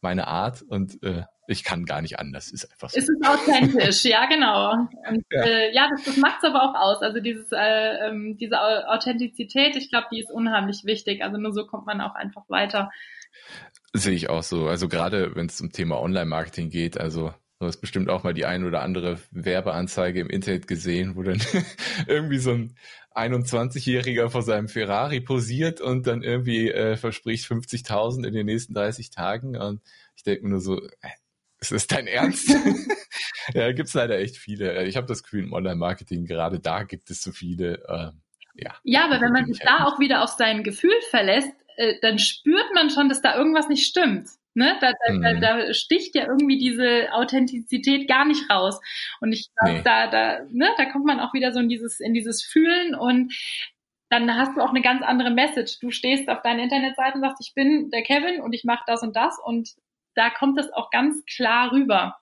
meine 0.00 0.28
Art 0.28 0.62
und 0.62 1.02
äh, 1.02 1.24
ich 1.46 1.64
kann 1.64 1.84
gar 1.84 2.00
nicht 2.00 2.18
anders. 2.18 2.50
Ist 2.50 2.70
einfach 2.70 2.88
so. 2.88 2.98
Es 2.98 3.08
ist 3.08 3.26
authentisch, 3.26 4.04
ja 4.04 4.26
genau. 4.26 4.72
Und, 4.72 5.24
ja, 5.30 5.42
äh, 5.42 5.74
ja 5.74 5.88
das, 5.90 6.04
das 6.04 6.16
macht 6.16 6.38
es 6.42 6.48
aber 6.48 6.62
auch 6.62 6.74
aus. 6.74 7.02
Also 7.02 7.20
dieses, 7.20 7.50
äh, 7.52 8.08
ähm, 8.08 8.36
diese 8.38 8.60
Authentizität, 8.88 9.76
ich 9.76 9.90
glaube, 9.90 10.06
die 10.10 10.20
ist 10.20 10.30
unheimlich 10.30 10.84
wichtig. 10.84 11.22
Also 11.22 11.36
nur 11.38 11.52
so 11.52 11.66
kommt 11.66 11.86
man 11.86 12.00
auch 12.00 12.14
einfach 12.14 12.48
weiter. 12.48 12.90
Sehe 13.92 14.14
ich 14.14 14.30
auch 14.30 14.42
so. 14.42 14.68
Also 14.68 14.88
gerade 14.88 15.34
wenn 15.34 15.46
es 15.46 15.60
um 15.60 15.70
Thema 15.70 16.00
Online-Marketing 16.00 16.70
geht, 16.70 16.98
also 16.98 17.32
Du 17.60 17.66
hast 17.66 17.80
bestimmt 17.80 18.08
auch 18.08 18.22
mal 18.22 18.34
die 18.34 18.44
ein 18.44 18.64
oder 18.64 18.82
andere 18.82 19.18
Werbeanzeige 19.32 20.20
im 20.20 20.30
Internet 20.30 20.68
gesehen, 20.68 21.16
wo 21.16 21.24
dann 21.24 21.40
irgendwie 22.06 22.38
so 22.38 22.52
ein 22.52 22.76
21-Jähriger 23.18 24.30
vor 24.30 24.42
seinem 24.42 24.68
Ferrari 24.68 25.20
posiert 25.20 25.80
und 25.80 26.06
dann 26.06 26.22
irgendwie 26.22 26.70
äh, 26.70 26.96
verspricht 26.96 27.46
50.000 27.46 28.26
in 28.26 28.34
den 28.34 28.46
nächsten 28.46 28.74
30 28.74 29.10
Tagen. 29.10 29.56
Und 29.56 29.80
ich 30.16 30.22
denke 30.22 30.44
mir 30.44 30.50
nur 30.50 30.60
so, 30.60 30.80
äh, 30.80 31.10
ist 31.60 31.72
das 31.72 31.86
dein 31.86 32.06
Ernst? 32.06 32.48
ja, 33.54 33.72
gibt's 33.72 33.94
leider 33.94 34.18
echt 34.18 34.36
viele. 34.36 34.84
Ich 34.84 34.96
habe 34.96 35.06
das 35.06 35.22
Gefühl, 35.22 35.44
im 35.44 35.52
Online-Marketing, 35.52 36.24
gerade 36.24 36.60
da 36.60 36.84
gibt 36.84 37.10
es 37.10 37.22
so 37.22 37.32
viele. 37.32 37.82
Äh, 37.88 38.12
ja, 38.54 38.74
ja, 38.82 39.04
aber 39.04 39.20
wenn 39.20 39.32
man 39.32 39.46
sich 39.46 39.58
da 39.60 39.84
auch 39.84 39.98
wieder 39.98 40.22
auf 40.22 40.30
sein 40.30 40.62
Gefühl 40.62 40.94
verlässt, 41.10 41.52
äh, 41.76 41.94
dann 42.00 42.18
spürt 42.18 42.74
man 42.74 42.90
schon, 42.90 43.08
dass 43.08 43.22
da 43.22 43.36
irgendwas 43.36 43.68
nicht 43.68 43.86
stimmt. 43.86 44.28
Ne? 44.58 44.76
Da, 44.80 44.92
da, 45.06 45.12
mhm. 45.12 45.40
da, 45.40 45.72
sticht 45.72 46.16
ja 46.16 46.26
irgendwie 46.26 46.58
diese 46.58 47.12
Authentizität 47.12 48.08
gar 48.08 48.24
nicht 48.24 48.50
raus. 48.50 48.80
Und 49.20 49.32
ich 49.32 49.50
glaube, 49.54 49.78
nee. 49.78 49.82
da, 49.84 50.08
da, 50.08 50.40
ne, 50.50 50.68
da 50.76 50.86
kommt 50.86 51.06
man 51.06 51.20
auch 51.20 51.32
wieder 51.32 51.52
so 51.52 51.60
in 51.60 51.68
dieses, 51.68 52.00
in 52.00 52.12
dieses 52.12 52.42
Fühlen 52.42 52.96
und 52.96 53.32
dann 54.10 54.34
hast 54.34 54.56
du 54.56 54.60
auch 54.60 54.70
eine 54.70 54.82
ganz 54.82 55.04
andere 55.04 55.30
Message. 55.30 55.78
Du 55.78 55.92
stehst 55.92 56.28
auf 56.28 56.42
deinen 56.42 56.58
Internetseiten 56.58 57.22
und 57.22 57.28
sagst, 57.28 57.46
ich 57.46 57.54
bin 57.54 57.90
der 57.90 58.02
Kevin 58.02 58.40
und 58.40 58.52
ich 58.52 58.64
mache 58.64 58.82
das 58.88 59.02
und 59.04 59.14
das 59.14 59.38
und 59.38 59.76
da 60.16 60.28
kommt 60.28 60.58
das 60.58 60.72
auch 60.72 60.90
ganz 60.90 61.24
klar 61.26 61.70
rüber, 61.70 62.16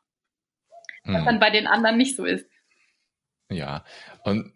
was 1.04 1.22
mhm. 1.22 1.24
dann 1.24 1.40
bei 1.40 1.48
den 1.48 1.66
anderen 1.66 1.96
nicht 1.96 2.16
so 2.16 2.26
ist. 2.26 2.46
Ja, 3.50 3.82
und 4.24 4.52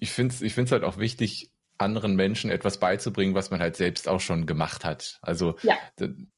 ich 0.00 0.10
finde 0.10 0.34
es 0.34 0.42
ich 0.42 0.52
find's 0.52 0.72
halt 0.72 0.84
auch 0.84 0.98
wichtig, 0.98 1.50
anderen 1.78 2.16
Menschen 2.16 2.50
etwas 2.50 2.78
beizubringen, 2.78 3.34
was 3.34 3.50
man 3.50 3.60
halt 3.60 3.76
selbst 3.76 4.08
auch 4.08 4.20
schon 4.20 4.46
gemacht 4.46 4.84
hat. 4.84 5.18
Also 5.22 5.56
ja. 5.62 5.74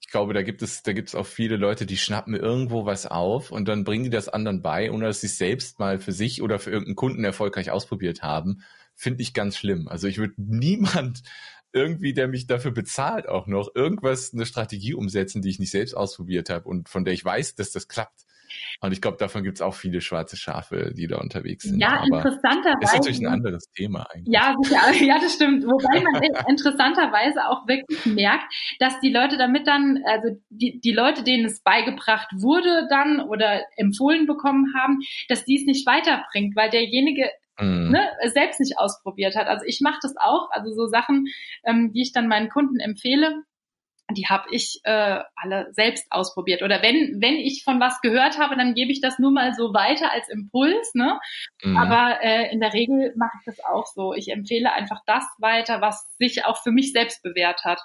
ich 0.01 0.09
glaube, 0.11 0.35
da 0.35 0.43
gibt 0.43 0.63
es, 0.63 0.83
da 0.83 0.93
gibt 0.93 1.09
es 1.09 1.15
auch 1.15 1.27
viele 1.27 1.57
Leute, 1.57 1.87
die 1.87 1.97
schnappen 1.97 2.35
irgendwo 2.35 2.87
was 2.87 3.07
auf 3.07 3.51
und 3.51 3.69
dann 3.69 3.85
bringen 3.85 4.05
die 4.05 4.11
das 4.11 4.29
anderen 4.29 4.63
bei, 4.63 4.91
ohne 4.91 5.07
dass 5.07 5.21
sie 5.21 5.29
es 5.29 5.39
selbst 5.39 5.79
mal 5.79 5.99
für 5.99 6.13
sich 6.13 6.43
oder 6.43 6.59
für 6.59 6.71
irgendeinen 6.71 6.97
Kunden 6.97 7.25
erfolgreich 7.25 7.71
ausprobiert 7.71 8.23
haben. 8.23 8.63
Finde 8.95 9.23
ich 9.23 9.33
ganz 9.33 9.57
schlimm. 9.57 9.89
Also 9.89 10.09
ich 10.09 10.19
würde 10.19 10.35
niemand 10.37 11.23
irgendwie, 11.73 12.15
der 12.15 12.29
mich 12.29 12.47
dafür 12.47 12.71
bezahlt, 12.71 13.29
auch 13.29 13.47
noch 13.47 13.75
irgendwas, 13.75 14.33
eine 14.33 14.47
Strategie 14.47 14.95
umsetzen, 14.95 15.43
die 15.43 15.51
ich 15.51 15.59
nicht 15.59 15.71
selbst 15.71 15.95
ausprobiert 15.95 16.51
habe 16.51 16.69
und 16.69 16.89
von 16.89 17.05
der 17.05 17.15
ich 17.15 17.25
weiß, 17.25 17.55
dass 17.55 17.71
das 17.71 17.89
klappt. 17.89 18.25
Und 18.81 18.93
ich 18.93 19.01
glaube, 19.01 19.17
davon 19.17 19.43
gibt 19.43 19.57
es 19.57 19.63
auch 19.63 19.75
viele 19.75 20.01
schwarze 20.01 20.37
Schafe, 20.37 20.93
die 20.97 21.09
da 21.09 21.19
unterwegs 21.19 21.65
sind. 21.65 21.81
Ja, 21.81 22.05
interessanterweise. 22.05 22.79
Ist 22.81 22.93
natürlich 22.93 23.21
ein 23.21 23.27
anderes 23.27 23.71
Thema 23.73 24.07
eigentlich. 24.11 24.33
Ja, 24.33 24.55
sicher, 24.63 24.93
ja, 25.05 25.19
das 25.19 25.35
stimmt. 25.35 25.65
Wobei 25.65 26.01
man 26.01 26.23
interessanterweise 26.49 27.49
auch 27.49 27.67
wirklich 27.67 28.07
merkt, 28.07 28.53
dass 28.79 29.01
die 29.01 29.11
Leute 29.13 29.37
damit 29.37 29.67
dann, 29.67 29.99
also 30.07 30.41
die, 30.51 30.81
die 30.81 30.93
Leute, 30.93 31.25
denen 31.25 31.47
es 31.47 31.61
beigebracht 31.61 32.29
wurde 32.37 32.87
dann 32.89 33.21
oder 33.21 33.63
empfohlen 33.77 34.27
bekommen 34.27 34.73
haben, 34.77 35.01
dass 35.29 35.45
dies 35.45 35.67
nicht 35.67 35.85
weiterbringt, 35.85 36.55
weil 36.55 36.71
derjenige 36.71 37.29
mhm. 37.59 37.91
ne, 37.91 38.09
selbst 38.33 38.61
nicht 38.61 38.79
ausprobiert 38.79 39.35
hat. 39.35 39.49
Also 39.49 39.65
ich 39.67 39.81
mache 39.81 39.99
das 40.03 40.15
auch, 40.17 40.51
also 40.51 40.73
so 40.73 40.87
Sachen, 40.87 41.27
ähm, 41.65 41.93
die 41.93 42.03
ich 42.03 42.13
dann 42.13 42.29
meinen 42.29 42.49
Kunden 42.49 42.79
empfehle, 42.79 43.43
die 44.11 44.27
habe 44.27 44.49
ich 44.51 44.81
äh, 44.85 45.21
alle 45.37 45.73
selbst 45.73 46.07
ausprobiert. 46.11 46.63
Oder 46.63 46.83
wenn, 46.83 47.21
wenn 47.21 47.35
ich 47.35 47.63
von 47.65 47.79
was 47.79 48.01
gehört 48.01 48.39
habe, 48.39 48.57
dann 48.57 48.75
gebe 48.75 48.91
ich 48.91 49.01
das 49.01 49.19
nur 49.19 49.31
mal 49.31 49.55
so 49.55 49.75
weiter 49.75 50.13
als 50.13 50.29
Impuls. 50.29 50.95
Ne? 50.95 51.21
Mhm. 51.63 51.77
Aber 51.77 52.23
äh, 52.23 52.51
in 52.51 52.61
der 52.61 52.73
Regel 52.73 53.13
mache 53.17 53.37
ich 53.39 53.45
das 53.45 53.65
auch 53.65 53.87
so. 53.87 54.15
Ich 54.15 54.31
empfehle 54.31 54.73
einfach 54.73 55.03
das 55.07 55.25
weiter, 55.39 55.81
was 55.81 56.07
sich 56.19 56.45
auch 56.47 56.63
für 56.63 56.71
mich 56.71 56.93
selbst 56.93 57.23
bewährt 57.23 57.65
hat. 57.65 57.81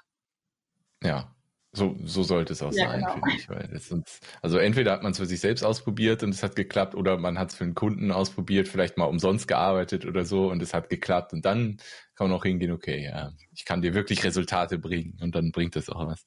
Ja, 1.03 1.32
so, 1.75 1.95
so 2.03 2.21
sollte 2.21 2.53
es 2.53 2.61
auch 2.61 2.71
ja, 2.71 2.87
sein, 2.87 2.99
genau. 2.99 3.13
finde 3.13 3.31
ich. 3.35 3.49
Weil 3.49 3.67
das 3.67 3.87
sind, 3.87 4.07
also 4.41 4.59
entweder 4.59 4.91
hat 4.91 5.01
man 5.01 5.11
es 5.11 5.17
für 5.17 5.25
sich 5.25 5.39
selbst 5.39 5.63
ausprobiert 5.63 6.21
und 6.21 6.29
es 6.29 6.43
hat 6.43 6.55
geklappt, 6.55 6.93
oder 6.93 7.17
man 7.17 7.39
hat 7.39 7.49
es 7.49 7.55
für 7.55 7.63
einen 7.63 7.73
Kunden 7.73 8.11
ausprobiert, 8.11 8.67
vielleicht 8.67 8.97
mal 8.97 9.05
umsonst 9.05 9.47
gearbeitet 9.47 10.05
oder 10.05 10.23
so 10.23 10.51
und 10.51 10.61
es 10.61 10.73
hat 10.73 10.89
geklappt 10.89 11.33
und 11.33 11.45
dann 11.45 11.77
kann 12.15 12.29
man 12.29 12.37
auch 12.37 12.43
hingehen, 12.43 12.71
okay, 12.71 13.03
ja, 13.03 13.31
ich 13.51 13.65
kann 13.65 13.81
dir 13.81 13.95
wirklich 13.95 14.23
Resultate 14.23 14.77
bringen 14.77 15.17
und 15.19 15.33
dann 15.33 15.51
bringt 15.51 15.75
das 15.75 15.89
auch 15.89 16.05
was. 16.05 16.23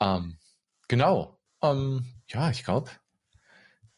Ähm, 0.00 0.38
genau. 0.86 1.40
Ähm, 1.60 2.06
ja, 2.28 2.50
ich 2.50 2.64
glaube, 2.64 2.90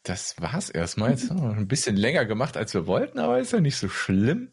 das 0.03 0.41
war's 0.41 0.71
erstmal. 0.71 1.11
Jetzt 1.11 1.29
haben 1.29 1.43
wir 1.43 1.51
ein 1.51 1.69
bisschen 1.69 1.97
länger 1.97 2.25
gemacht, 2.25 2.57
als 2.57 2.73
wir 2.73 2.87
wollten, 2.87 3.19
aber 3.19 3.39
ist 3.39 3.53
ja 3.53 3.61
nicht 3.61 3.77
so 3.77 3.91
schlimm. 3.91 4.53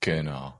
Genau. 0.00 0.54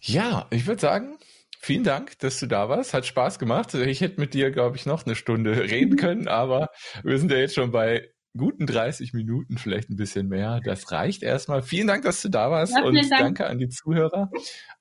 Ja, 0.00 0.46
ich 0.50 0.66
würde 0.66 0.80
sagen, 0.80 1.18
vielen 1.60 1.84
Dank, 1.84 2.18
dass 2.20 2.40
du 2.40 2.46
da 2.46 2.70
warst. 2.70 2.94
Hat 2.94 3.04
Spaß 3.04 3.38
gemacht. 3.38 3.74
Ich 3.74 4.00
hätte 4.00 4.18
mit 4.20 4.32
dir, 4.32 4.50
glaube 4.50 4.76
ich, 4.76 4.86
noch 4.86 5.04
eine 5.04 5.14
Stunde 5.14 5.70
reden 5.70 5.96
können, 5.98 6.28
aber 6.28 6.70
wir 7.02 7.18
sind 7.18 7.30
ja 7.30 7.36
jetzt 7.36 7.54
schon 7.54 7.72
bei 7.72 8.08
guten 8.36 8.66
30 8.66 9.12
Minuten, 9.12 9.58
vielleicht 9.58 9.90
ein 9.90 9.96
bisschen 9.96 10.28
mehr. 10.28 10.60
Das 10.64 10.90
reicht 10.90 11.22
erstmal. 11.22 11.62
Vielen 11.62 11.86
Dank, 11.86 12.04
dass 12.04 12.20
du 12.22 12.28
da 12.28 12.50
warst 12.50 12.74
ja, 12.74 12.82
und 12.82 12.94
Dank. 12.96 13.10
danke 13.10 13.46
an 13.46 13.58
die 13.58 13.68
Zuhörer. 13.68 14.30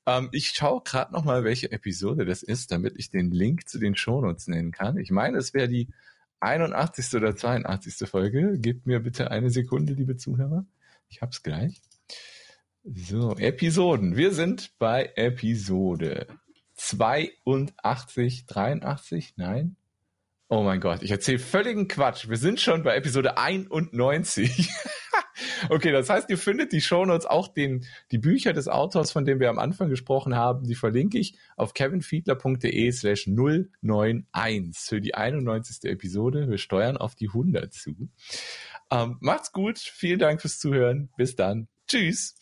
Ähm, 0.05 0.29
ich 0.31 0.49
schaue 0.49 0.81
gerade 0.83 1.13
noch 1.13 1.23
mal, 1.23 1.43
welche 1.43 1.71
Episode 1.71 2.25
das 2.25 2.43
ist, 2.43 2.71
damit 2.71 2.95
ich 2.97 3.09
den 3.09 3.31
Link 3.31 3.67
zu 3.69 3.79
den 3.79 3.95
Shownotes 3.95 4.47
nennen 4.47 4.71
kann. 4.71 4.97
Ich 4.97 5.11
meine, 5.11 5.37
es 5.37 5.53
wäre 5.53 5.67
die 5.67 5.89
81. 6.39 7.13
oder 7.15 7.35
82. 7.35 8.09
Folge. 8.09 8.57
Gebt 8.59 8.85
mir 8.85 8.99
bitte 8.99 9.31
eine 9.31 9.49
Sekunde, 9.49 9.93
liebe 9.93 10.17
Zuhörer. 10.17 10.65
Ich 11.09 11.21
hab's 11.21 11.43
gleich. 11.43 11.81
So, 12.83 13.35
Episoden. 13.37 14.17
Wir 14.17 14.33
sind 14.33 14.77
bei 14.77 15.13
Episode 15.15 16.27
82, 16.75 18.45
83, 18.45 19.35
nein? 19.37 19.77
Oh 20.49 20.61
mein 20.61 20.79
Gott, 20.79 21.01
ich 21.01 21.11
erzähle 21.11 21.39
völligen 21.39 21.87
Quatsch. 21.87 22.29
Wir 22.29 22.37
sind 22.37 22.61
schon 22.61 22.83
bei 22.83 22.95
Episode 22.95 23.37
91. 23.37 24.69
Okay, 25.69 25.91
das 25.91 26.09
heißt, 26.09 26.29
ihr 26.29 26.37
findet 26.37 26.71
die 26.73 26.81
Shownotes 26.81 27.25
auch 27.25 27.47
den, 27.47 27.85
die 28.11 28.17
Bücher 28.17 28.53
des 28.53 28.67
Autors, 28.67 29.11
von 29.11 29.25
dem 29.25 29.39
wir 29.39 29.49
am 29.49 29.59
Anfang 29.59 29.89
gesprochen 29.89 30.35
haben, 30.35 30.65
die 30.65 30.75
verlinke 30.75 31.17
ich 31.17 31.37
auf 31.55 31.73
kevinfiedler.de 31.73 32.91
slash 32.91 33.27
091 33.27 34.77
für 34.77 35.01
die 35.01 35.15
91. 35.15 35.89
Episode. 35.89 36.49
Wir 36.49 36.57
steuern 36.57 36.97
auf 36.97 37.15
die 37.15 37.29
100 37.29 37.73
zu. 37.73 38.09
Ähm, 38.91 39.17
macht's 39.21 39.51
gut. 39.51 39.79
Vielen 39.79 40.19
Dank 40.19 40.41
fürs 40.41 40.59
Zuhören. 40.59 41.09
Bis 41.17 41.35
dann. 41.35 41.67
Tschüss. 41.87 42.35